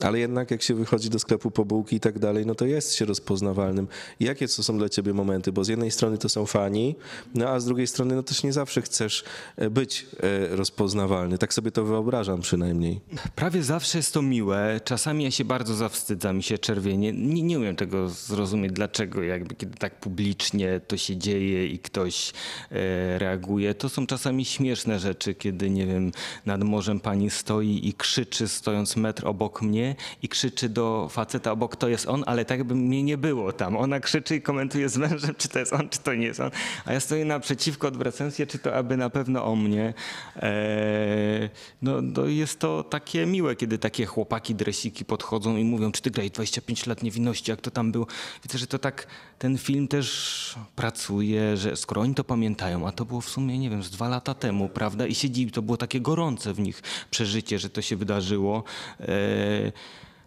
Ale 0.00 0.18
jednak 0.18 0.50
jak 0.50 0.62
się 0.62 0.74
wychodzi 0.74 1.10
do 1.10 1.18
sklepu 1.18 1.50
po 1.50 1.64
bułki 1.64 1.96
i 1.96 2.00
tak 2.00 2.18
dalej, 2.18 2.46
no 2.46 2.54
to 2.54 2.66
jest 2.66 2.94
się 2.94 3.04
rozpoznawalnym. 3.04 3.88
Jakie 4.20 4.48
to 4.48 4.62
są 4.62 4.78
dla 4.78 4.88
ciebie 4.88 5.12
momenty? 5.12 5.52
Bo 5.52 5.64
z 5.64 5.68
jednej 5.68 5.90
strony 5.90 6.18
to 6.18 6.28
są 6.28 6.46
fani, 6.46 6.96
no 7.34 7.48
a 7.48 7.60
z 7.60 7.64
drugiej 7.64 7.86
strony 7.86 8.14
no 8.14 8.22
też 8.22 8.42
nie 8.42 8.52
zawsze 8.52 8.82
chcesz 8.82 9.24
e, 9.56 9.70
być 9.70 10.06
e, 10.22 10.56
rozpoznawalny. 10.56 11.38
Tak 11.38 11.54
sobie 11.54 11.70
to 11.70 11.84
wyobrażam 11.84 12.40
przynajmniej. 12.40 13.00
Prawie 13.34 13.62
zawsze 13.62 13.98
jest 13.98 14.14
to 14.14 14.22
miłe. 14.22 14.80
Czasami 14.84 15.24
ja 15.24 15.30
się 15.30 15.44
bardzo 15.44 15.74
zawstydzam 15.74 16.38
i 16.38 16.42
się 16.42 16.58
czerwienie. 16.58 17.12
Nie, 17.12 17.42
nie 17.42 17.58
umiem 17.58 17.76
tego 17.76 18.08
zrozumieć, 18.08 18.72
dlaczego 18.72 19.22
jakby 19.22 19.54
kiedy 19.54 19.78
tak 19.78 20.00
publicznie 20.00 20.80
to 20.88 20.96
się 20.96 21.16
dzieje 21.16 21.66
i 21.66 21.78
ktoś 21.78 22.32
e, 22.70 23.18
reaguje. 23.18 23.74
To 23.74 23.88
są 23.88 24.06
czasami 24.06 24.44
śmieszne 24.44 24.98
rzeczy, 24.98 25.34
kiedy 25.34 25.70
nie 25.70 25.86
wiem, 25.86 26.12
nad 26.46 26.64
morzem 26.64 27.00
pani 27.00 27.30
stoi 27.30 27.88
i 27.88 27.94
krzyczy 27.94 28.48
stojąc 28.48 28.96
metr 28.96 29.26
obok 29.26 29.62
mnie 29.62 29.89
i 30.22 30.28
krzyczy 30.28 30.68
do 30.68 31.08
faceta 31.10 31.52
obok, 31.52 31.76
to 31.76 31.88
jest 31.88 32.08
on, 32.08 32.24
ale 32.26 32.44
tak 32.44 32.58
jakby 32.58 32.74
mnie 32.74 33.02
nie 33.02 33.18
było 33.18 33.52
tam. 33.52 33.76
Ona 33.76 34.00
krzyczy 34.00 34.36
i 34.36 34.42
komentuje 34.42 34.88
z 34.88 34.96
mężem, 34.96 35.34
czy 35.38 35.48
to 35.48 35.58
jest 35.58 35.72
on, 35.72 35.88
czy 35.88 35.98
to 35.98 36.14
nie 36.14 36.26
jest 36.26 36.40
on. 36.40 36.50
A 36.84 36.92
ja 36.92 37.00
stoję 37.00 37.24
naprzeciwko, 37.24 37.88
odwracając 37.88 38.36
się, 38.36 38.46
czy 38.46 38.58
to 38.58 38.74
aby 38.74 38.96
na 38.96 39.10
pewno 39.10 39.44
o 39.44 39.56
mnie. 39.56 39.94
Eee, 40.36 41.50
no, 41.82 42.02
no 42.02 42.26
jest 42.26 42.58
to 42.58 42.84
takie 42.84 43.26
miłe, 43.26 43.56
kiedy 43.56 43.78
takie 43.78 44.06
chłopaki, 44.06 44.54
dresiki 44.54 45.04
podchodzą 45.04 45.56
i 45.56 45.64
mówią, 45.64 45.92
czy 45.92 46.02
ty 46.02 46.10
grałeś 46.10 46.30
25 46.30 46.86
lat 46.86 47.02
niewinności, 47.02 47.50
jak 47.50 47.60
to 47.60 47.70
tam 47.70 47.92
było. 47.92 48.06
Widzę, 48.42 48.58
że 48.58 48.66
to 48.66 48.78
tak, 48.78 49.06
ten 49.40 49.58
film 49.58 49.88
też 49.88 50.54
pracuje, 50.76 51.56
że 51.56 51.76
skoro 51.76 52.02
oni 52.02 52.14
to 52.14 52.24
pamiętają, 52.24 52.88
a 52.88 52.92
to 52.92 53.04
było 53.04 53.20
w 53.20 53.28
sumie, 53.28 53.58
nie 53.58 53.70
wiem, 53.70 53.82
z 53.82 53.90
dwa 53.90 54.08
lata 54.08 54.34
temu, 54.34 54.68
prawda? 54.68 55.06
I 55.06 55.14
się 55.14 55.30
dziwi, 55.30 55.52
to 55.52 55.62
było 55.62 55.76
takie 55.76 56.00
gorące 56.00 56.52
w 56.52 56.60
nich 56.60 56.82
przeżycie, 57.10 57.58
że 57.58 57.70
to 57.70 57.82
się 57.82 57.96
wydarzyło. 57.96 58.64
Eee, 59.00 59.72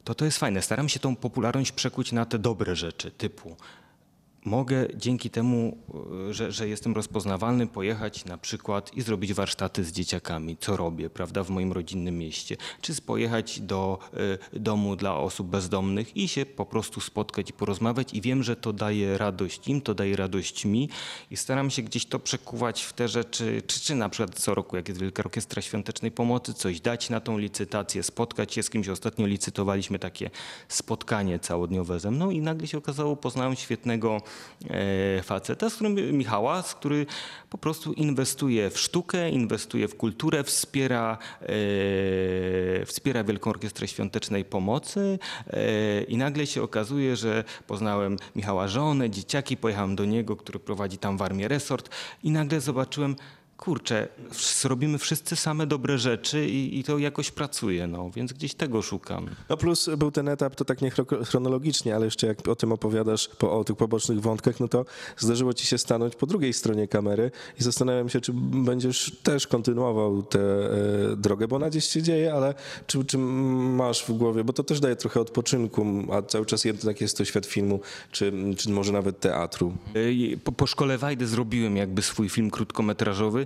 to 0.04 0.16
to 0.16 0.26
jest 0.26 0.38
fajne. 0.38 0.62
Staram 0.62 0.90
się 0.90 1.00
tą 1.00 1.16
popularność 1.16 1.72
przekuć 1.72 2.12
na 2.12 2.26
te 2.26 2.40
dobre 2.40 2.76
rzeczy, 2.76 3.12
typu 3.12 3.56
mogę 4.46 4.88
dzięki 4.96 5.30
temu, 5.30 5.78
e, 6.30 6.34
że, 6.34 6.52
że 6.52 6.68
jestem 6.68 6.94
rozpoznawalny, 6.94 7.68
pojechać 7.68 8.26
na 8.26 8.38
przykład 8.38 8.94
i 8.94 9.02
zrobić 9.02 9.34
warsztaty 9.34 9.84
z 9.84 9.92
dzieciakami, 9.92 10.58
co 10.58 10.78
robię, 10.78 11.10
prawda, 11.10 11.44
w 11.44 11.50
moim 11.50 11.72
rodzinnym 11.72 12.18
mieście. 12.18 12.58
Czy 12.82 12.94
pojechać 13.02 13.60
do 13.60 14.00
y, 14.54 14.60
domu 14.60 14.96
dla 14.96 15.18
osób 15.18 15.48
bezdomnych 15.48 16.18
i 16.18 16.28
się 16.28 16.46
po 16.46 16.66
prostu 16.66 17.02
spotkać 17.02 17.50
i 17.50 17.54
porozmawiać 17.54 18.14
i 18.14 18.22
wiem, 18.22 18.44
że 18.44 18.56
to 18.56 18.74
daje 18.74 19.18
radość 19.18 19.68
im, 19.68 19.82
to 19.82 19.94
daje 19.94 20.16
radość 20.16 20.66
mi 20.66 20.90
i 21.32 21.38
staram 21.38 21.70
się 21.70 21.82
gdzieś 21.82 22.06
to 22.06 22.20
przekuwać 22.20 22.84
w 22.84 22.94
te 22.94 23.08
rzeczy, 23.08 23.62
czy, 23.68 23.80
czy 23.80 23.96
na 23.96 24.10
przykład 24.10 24.40
co 24.40 24.56
roku, 24.56 24.76
jak 24.76 24.88
jest 24.88 25.02
Wielka 25.02 25.24
Orkiestra 25.24 25.62
Świątecznej 25.62 26.12
Pomocy, 26.12 26.54
coś 26.54 26.82
dać 26.82 27.10
na 27.10 27.20
tą 27.20 27.38
licytację, 27.38 28.04
spotkać 28.04 28.54
się 28.54 28.64
z 28.64 28.70
kimś. 28.70 28.88
Ostatnio 28.88 29.28
licytowaliśmy 29.28 30.00
takie 30.00 30.30
spotkanie 30.68 31.40
całodniowe 31.40 32.00
ze 32.00 32.12
mną 32.12 32.30
i 32.30 32.42
nagle 32.42 32.68
się 32.68 32.78
okazało, 32.78 33.16
poznałem 33.16 33.56
świetnego 33.56 34.22
faceta, 35.24 35.70
z 35.70 35.76
którym 35.76 36.18
Michała, 36.18 36.62
z 36.62 36.76
który 36.76 37.06
po 37.50 37.58
prostu 37.58 37.94
inwestuje 37.94 38.70
w 38.70 38.80
sztukę, 38.80 39.30
inwestuje 39.30 39.88
w 39.88 39.98
kulturę, 39.98 40.44
wspiera, 40.44 41.18
e, 41.42 42.86
wspiera 42.86 43.24
Wielką 43.24 43.50
Orkiestrę 43.50 43.88
Świątecznej 43.88 44.46
Pomocy 44.46 45.20
e, 45.48 46.04
i 46.04 46.18
nagle 46.18 46.48
się 46.48 46.64
okazuje, 46.64 47.16
że 47.16 47.44
poznałem 47.68 48.18
Michała 48.36 48.68
żonę, 48.68 49.10
dzieciaki, 49.10 49.58
pojechałem 49.58 49.96
do 49.96 50.06
niego, 50.06 50.36
który 50.36 50.60
prowadzi 50.60 50.98
tam 50.98 51.18
w 51.18 51.22
armię 51.22 51.48
resort 51.48 51.90
i 52.24 52.32
nagle 52.32 52.62
zobaczyłem, 52.62 53.16
kurczę, 53.64 54.08
robimy 54.64 54.98
wszyscy 54.98 55.36
same 55.36 55.68
dobre 55.68 55.98
rzeczy 55.98 56.46
i, 56.48 56.80
i, 56.80 56.84
to 56.84 56.98
jakoś 56.98 57.32
pracuje, 57.32 57.88
no, 57.88 58.10
więc 58.16 58.34
gdzieś 58.34 58.54
tego 58.54 58.82
szukam. 58.82 59.30
No 59.50 59.58
plus 59.58 59.90
był 59.98 60.12
ten 60.12 60.28
etap, 60.28 60.56
to 60.56 60.66
tak 60.66 60.82
nie 60.82 60.92
chronologicznie, 61.26 61.96
ale 61.96 62.06
jeszcze 62.06 62.28
jak 62.28 62.48
o 62.48 62.56
tym 62.56 62.72
opowiadasz, 62.72 63.28
po, 63.28 63.60
o 63.60 63.64
tych 63.64 63.76
pobocznych 63.76 64.22
wątkach, 64.22 64.60
no 64.60 64.68
to 64.68 64.86
zdarzyło 65.18 65.54
ci 65.54 65.68
się 65.68 65.78
stanąć 65.78 66.16
po 66.16 66.26
drugiej 66.26 66.54
stronie 66.54 66.88
kamery 66.88 67.32
i 67.60 67.64
zastanawiam 67.64 68.10
się, 68.10 68.22
czy 68.22 68.32
będziesz 68.36 69.12
też 69.24 69.48
kontynuował 69.48 70.24
tę 70.24 70.40
e, 70.40 71.16
drogę, 71.16 71.48
bo 71.48 71.56
ona 71.56 71.70
gdzieś 71.70 71.86
się 71.86 72.02
dzieje, 72.02 72.34
ale 72.34 72.54
czy, 72.88 73.06
czy 73.06 73.18
masz 73.18 74.04
w 74.04 74.12
głowie, 74.12 74.44
bo 74.44 74.54
to 74.54 74.64
też 74.64 74.80
daje 74.80 74.96
trochę 74.96 75.20
odpoczynku, 75.20 75.86
a 76.12 76.22
cały 76.22 76.46
czas 76.46 76.66
jednak 76.66 77.02
jest 77.02 77.18
to 77.18 77.26
świat 77.26 77.46
filmu, 77.46 77.80
czy, 78.12 78.34
czy 78.58 78.70
może 78.70 78.94
nawet 78.94 79.20
teatru. 79.20 79.74
Po, 80.44 80.52
po 80.52 80.68
szkole 80.68 80.98
Wajdy 80.98 81.28
zrobiłem 81.28 81.78
jakby 81.78 82.02
swój 82.02 82.30
film 82.30 82.52
krótkometrażowy, 82.52 83.46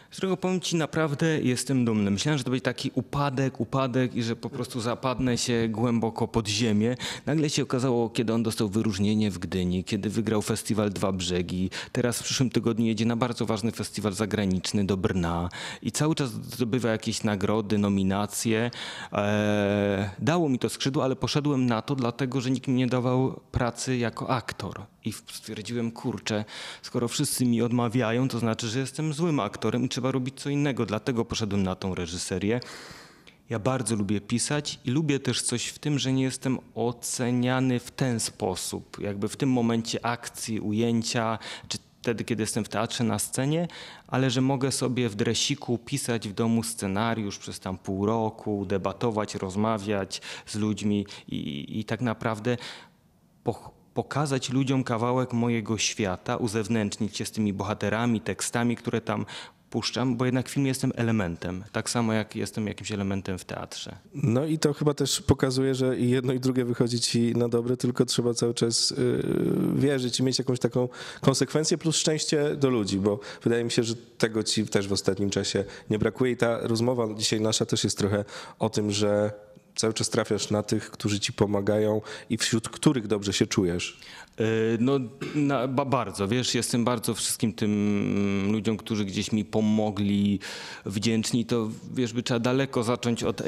z 0.11 0.17
którego 0.17 0.37
powiem 0.37 0.59
Ci 0.59 0.75
naprawdę 0.75 1.41
jestem 1.41 1.85
dumny. 1.85 2.11
Myślałem, 2.11 2.37
że 2.37 2.43
to 2.43 2.51
będzie 2.51 2.63
taki 2.63 2.91
upadek, 2.93 3.59
upadek 3.59 4.15
i 4.15 4.23
że 4.23 4.35
po 4.35 4.49
prostu 4.49 4.81
zapadnę 4.81 5.37
się 5.37 5.67
głęboko 5.69 6.27
pod 6.27 6.47
ziemię. 6.47 6.95
Nagle 7.25 7.49
się 7.49 7.63
okazało, 7.63 8.09
kiedy 8.09 8.33
on 8.33 8.43
dostał 8.43 8.69
wyróżnienie 8.69 9.31
w 9.31 9.39
Gdyni, 9.39 9.83
kiedy 9.83 10.09
wygrał 10.09 10.41
festiwal 10.41 10.89
Dwa 10.89 11.11
Brzegi. 11.11 11.69
Teraz 11.91 12.19
w 12.19 12.23
przyszłym 12.23 12.49
tygodniu 12.49 12.85
jedzie 12.85 13.05
na 13.05 13.15
bardzo 13.15 13.45
ważny 13.45 13.71
festiwal 13.71 14.13
zagraniczny 14.13 14.85
do 14.85 14.97
Brna 14.97 15.49
i 15.81 15.91
cały 15.91 16.15
czas 16.15 16.31
zdobywa 16.31 16.89
jakieś 16.89 17.23
nagrody, 17.23 17.77
nominacje. 17.77 18.71
Eee, 19.11 20.09
dało 20.19 20.49
mi 20.49 20.59
to 20.59 20.69
skrzydło, 20.69 21.03
ale 21.03 21.15
poszedłem 21.15 21.65
na 21.65 21.81
to, 21.81 21.95
dlatego 21.95 22.41
że 22.41 22.51
nikt 22.51 22.67
mi 22.67 22.73
nie 22.73 22.87
dawał 22.87 23.39
pracy 23.51 23.97
jako 23.97 24.29
aktor. 24.29 24.81
I 25.05 25.13
stwierdziłem, 25.13 25.91
kurczę, 25.91 26.45
skoro 26.81 27.07
wszyscy 27.07 27.45
mi 27.45 27.61
odmawiają, 27.61 28.27
to 28.27 28.39
znaczy, 28.39 28.67
że 28.67 28.79
jestem 28.79 29.13
złym 29.13 29.39
aktorem 29.39 29.85
i 29.85 29.89
robić 30.03 30.41
co 30.41 30.49
innego. 30.49 30.85
Dlatego 30.85 31.25
poszedłem 31.25 31.63
na 31.63 31.75
tą 31.75 31.95
reżyserię. 31.95 32.59
Ja 33.49 33.59
bardzo 33.59 33.95
lubię 33.95 34.21
pisać 34.21 34.79
i 34.85 34.91
lubię 34.91 35.19
też 35.19 35.41
coś 35.41 35.67
w 35.67 35.79
tym, 35.79 35.99
że 35.99 36.13
nie 36.13 36.23
jestem 36.23 36.59
oceniany 36.75 37.79
w 37.79 37.91
ten 37.91 38.19
sposób, 38.19 38.99
jakby 38.99 39.29
w 39.29 39.37
tym 39.37 39.49
momencie 39.49 40.05
akcji, 40.05 40.59
ujęcia, 40.59 41.39
czy 41.67 41.77
wtedy, 42.01 42.23
kiedy 42.23 42.43
jestem 42.43 42.63
w 42.63 42.69
teatrze 42.69 43.03
na 43.03 43.19
scenie, 43.19 43.67
ale 44.07 44.29
że 44.29 44.41
mogę 44.41 44.71
sobie 44.71 45.09
w 45.09 45.15
dresiku 45.15 45.77
pisać 45.77 46.29
w 46.29 46.33
domu 46.33 46.63
scenariusz 46.63 47.37
przez 47.37 47.59
tam 47.59 47.77
pół 47.77 48.05
roku, 48.05 48.65
debatować, 48.65 49.35
rozmawiać 49.35 50.21
z 50.45 50.55
ludźmi 50.55 51.05
i, 51.27 51.79
i 51.79 51.85
tak 51.85 52.01
naprawdę 52.01 52.57
po, 53.43 53.71
pokazać 53.93 54.49
ludziom 54.49 54.83
kawałek 54.83 55.33
mojego 55.33 55.77
świata, 55.77 56.37
uzewnętrznić 56.37 57.17
się 57.17 57.25
z 57.25 57.31
tymi 57.31 57.53
bohaterami, 57.53 58.21
tekstami, 58.21 58.75
które 58.75 59.01
tam 59.01 59.25
puszczam, 59.71 60.17
bo 60.17 60.25
jednak 60.25 60.49
film 60.49 60.65
jestem 60.65 60.91
elementem, 60.95 61.63
tak 61.71 61.89
samo 61.89 62.13
jak 62.13 62.35
jestem 62.35 62.67
jakimś 62.67 62.91
elementem 62.91 63.37
w 63.37 63.45
teatrze. 63.45 63.97
No 64.13 64.45
i 64.45 64.59
to 64.59 64.73
chyba 64.73 64.93
też 64.93 65.21
pokazuje, 65.21 65.75
że 65.75 65.97
i 65.97 66.09
jedno 66.09 66.33
i 66.33 66.39
drugie 66.39 66.65
wychodzi 66.65 66.99
ci 66.99 67.35
na 67.35 67.49
dobre, 67.49 67.77
tylko 67.77 68.05
trzeba 68.05 68.33
cały 68.33 68.53
czas 68.53 68.89
yy, 68.91 69.23
wierzyć 69.75 70.19
i 70.19 70.23
mieć 70.23 70.39
jakąś 70.39 70.59
taką 70.59 70.89
konsekwencję 71.21 71.77
plus 71.77 71.95
szczęście 71.95 72.55
do 72.55 72.69
ludzi, 72.69 72.99
bo 72.99 73.19
wydaje 73.43 73.63
mi 73.63 73.71
się, 73.71 73.83
że 73.83 73.95
tego 74.17 74.43
ci 74.43 74.67
też 74.67 74.87
w 74.87 74.93
ostatnim 74.93 75.29
czasie 75.29 75.65
nie 75.89 75.99
brakuje 75.99 76.31
i 76.31 76.37
ta 76.37 76.59
rozmowa 76.67 77.07
dzisiaj 77.13 77.41
nasza 77.41 77.65
też 77.65 77.83
jest 77.83 77.97
trochę 77.97 78.25
o 78.59 78.69
tym, 78.69 78.91
że 78.91 79.31
cały 79.75 79.93
czas 79.93 80.09
trafiasz 80.09 80.51
na 80.51 80.63
tych, 80.63 80.91
którzy 80.91 81.19
ci 81.19 81.33
pomagają 81.33 82.01
i 82.29 82.37
wśród 82.37 82.69
których 82.69 83.07
dobrze 83.07 83.33
się 83.33 83.47
czujesz? 83.47 83.99
E, 84.39 84.43
no 84.79 84.99
na, 85.35 85.67
bardzo, 85.67 86.27
wiesz, 86.27 86.55
jestem 86.55 86.85
bardzo 86.85 87.13
wszystkim 87.13 87.53
tym 87.53 88.51
ludziom, 88.51 88.77
którzy 88.77 89.05
gdzieś 89.05 89.31
mi 89.31 89.45
pomogli, 89.45 90.39
wdzięczni, 90.85 91.45
to 91.45 91.69
wiesz, 91.93 92.13
by 92.13 92.23
trzeba 92.23 92.39
daleko 92.39 92.83
zacząć 92.83 93.23
od 93.23 93.41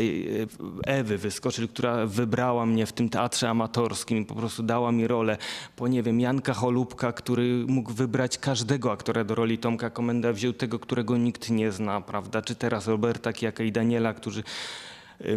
Ewy 0.86 1.18
Wyskoczyl, 1.18 1.68
która 1.68 2.06
wybrała 2.06 2.66
mnie 2.66 2.86
w 2.86 2.94
tym 2.94 3.10
teatrze 3.10 3.50
amatorskim 3.50 4.18
i 4.18 4.26
po 4.26 4.36
prostu 4.36 4.64
dała 4.64 4.92
mi 4.92 5.08
rolę, 5.08 5.38
po 5.76 5.88
nie 5.88 6.04
wiem, 6.04 6.20
Janka 6.20 6.54
Holubka, 6.54 7.12
który 7.12 7.66
mógł 7.68 7.94
wybrać 7.94 8.38
każdego 8.38 8.92
aktora 8.92 9.24
do 9.24 9.36
roli 9.36 9.58
Tomka 9.58 9.90
Komenda, 9.90 10.34
wziął 10.34 10.54
tego, 10.54 10.80
którego 10.80 11.18
nikt 11.18 11.50
nie 11.50 11.72
zna, 11.72 12.02
prawda, 12.02 12.42
czy 12.42 12.56
teraz 12.56 12.88
Roberta 12.88 13.34
Kijaka 13.34 13.64
i 13.64 13.72
Daniela, 13.72 14.14
którzy 14.14 14.44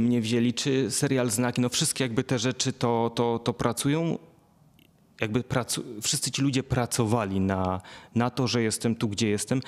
mnie 0.00 0.20
wzięli, 0.20 0.54
czy 0.54 0.90
serial 0.90 1.30
Znaki, 1.30 1.60
no 1.60 1.68
wszystkie 1.68 2.04
jakby 2.04 2.24
te 2.24 2.38
rzeczy 2.38 2.72
to, 2.72 3.12
to, 3.14 3.38
to 3.38 3.52
pracują. 3.52 4.18
Jakby 5.20 5.42
pracu 5.42 5.84
wszyscy 6.02 6.30
ci 6.30 6.42
ludzie 6.42 6.62
pracowali 6.62 7.40
na, 7.40 7.80
na 8.14 8.30
to, 8.30 8.46
że 8.46 8.62
jestem 8.62 8.96
tu, 8.96 9.08
gdzie 9.08 9.28
jestem, 9.28 9.60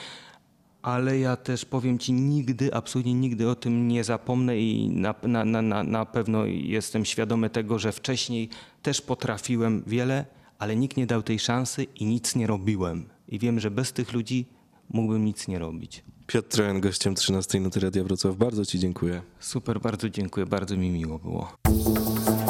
ale 0.83 1.18
ja 1.18 1.37
też 1.37 1.64
powiem 1.64 1.98
ci, 1.98 2.12
nigdy, 2.12 2.74
absolutnie 2.74 3.14
nigdy 3.14 3.48
o 3.48 3.54
tym 3.54 3.88
nie 3.88 4.04
zapomnę 4.04 4.59
i 4.59 4.88
na, 4.90 5.14
na, 5.22 5.44
na, 5.44 5.83
na 5.83 6.07
pewno 6.07 6.44
jestem 6.46 7.04
świadomy 7.04 7.50
tego, 7.50 7.78
że 7.78 7.92
wcześniej 7.92 8.48
też 8.83 9.00
potrafiłem 9.00 9.83
wiele, 9.87 10.24
ale 10.59 10.76
nikt 10.76 10.96
nie 10.96 11.07
dał 11.07 11.22
tej 11.22 11.38
szansy 11.38 11.85
i 11.85 12.04
nic 12.04 12.37
nie 12.37 12.46
robiłem. 12.46 13.09
I 13.28 13.38
wiem, 13.38 13.61
że 13.61 13.70
bez 13.70 13.92
tych 13.92 14.12
ludzi 14.12 14.46
mógłbym 14.90 15.24
nic 15.24 15.48
nie 15.48 15.59
robić. 15.59 16.04
Piotr 16.28 16.48
Trojan, 16.48 16.80
gościem 16.80 17.14
13 17.14 17.60
Nuty 17.60 17.80
Radia 17.80 18.04
Wrocław. 18.04 18.36
Bardzo 18.36 18.64
Ci 18.64 18.78
dziękuję. 18.78 19.22
Super, 19.40 19.80
bardzo 19.80 20.10
dziękuję, 20.10 20.46
bardzo 20.46 20.76
mi 20.76 20.90
miło 20.90 21.18
było. 21.18 21.52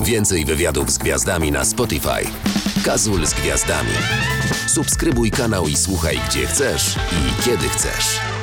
Więcej 0.05 0.45
wywiadów 0.45 0.91
z 0.91 0.99
gwiazdami 0.99 1.53
na 1.53 1.65
Spotify. 1.65 2.25
Kazul 2.85 3.27
z 3.27 3.35
gwiazdami. 3.35 3.91
Subskrybuj 4.67 5.31
kanał 5.31 5.69
i 5.69 5.77
słuchaj 5.77 6.21
gdzie 6.29 6.47
chcesz 6.47 6.97
i 6.97 7.43
kiedy 7.45 7.69
chcesz. 7.69 8.38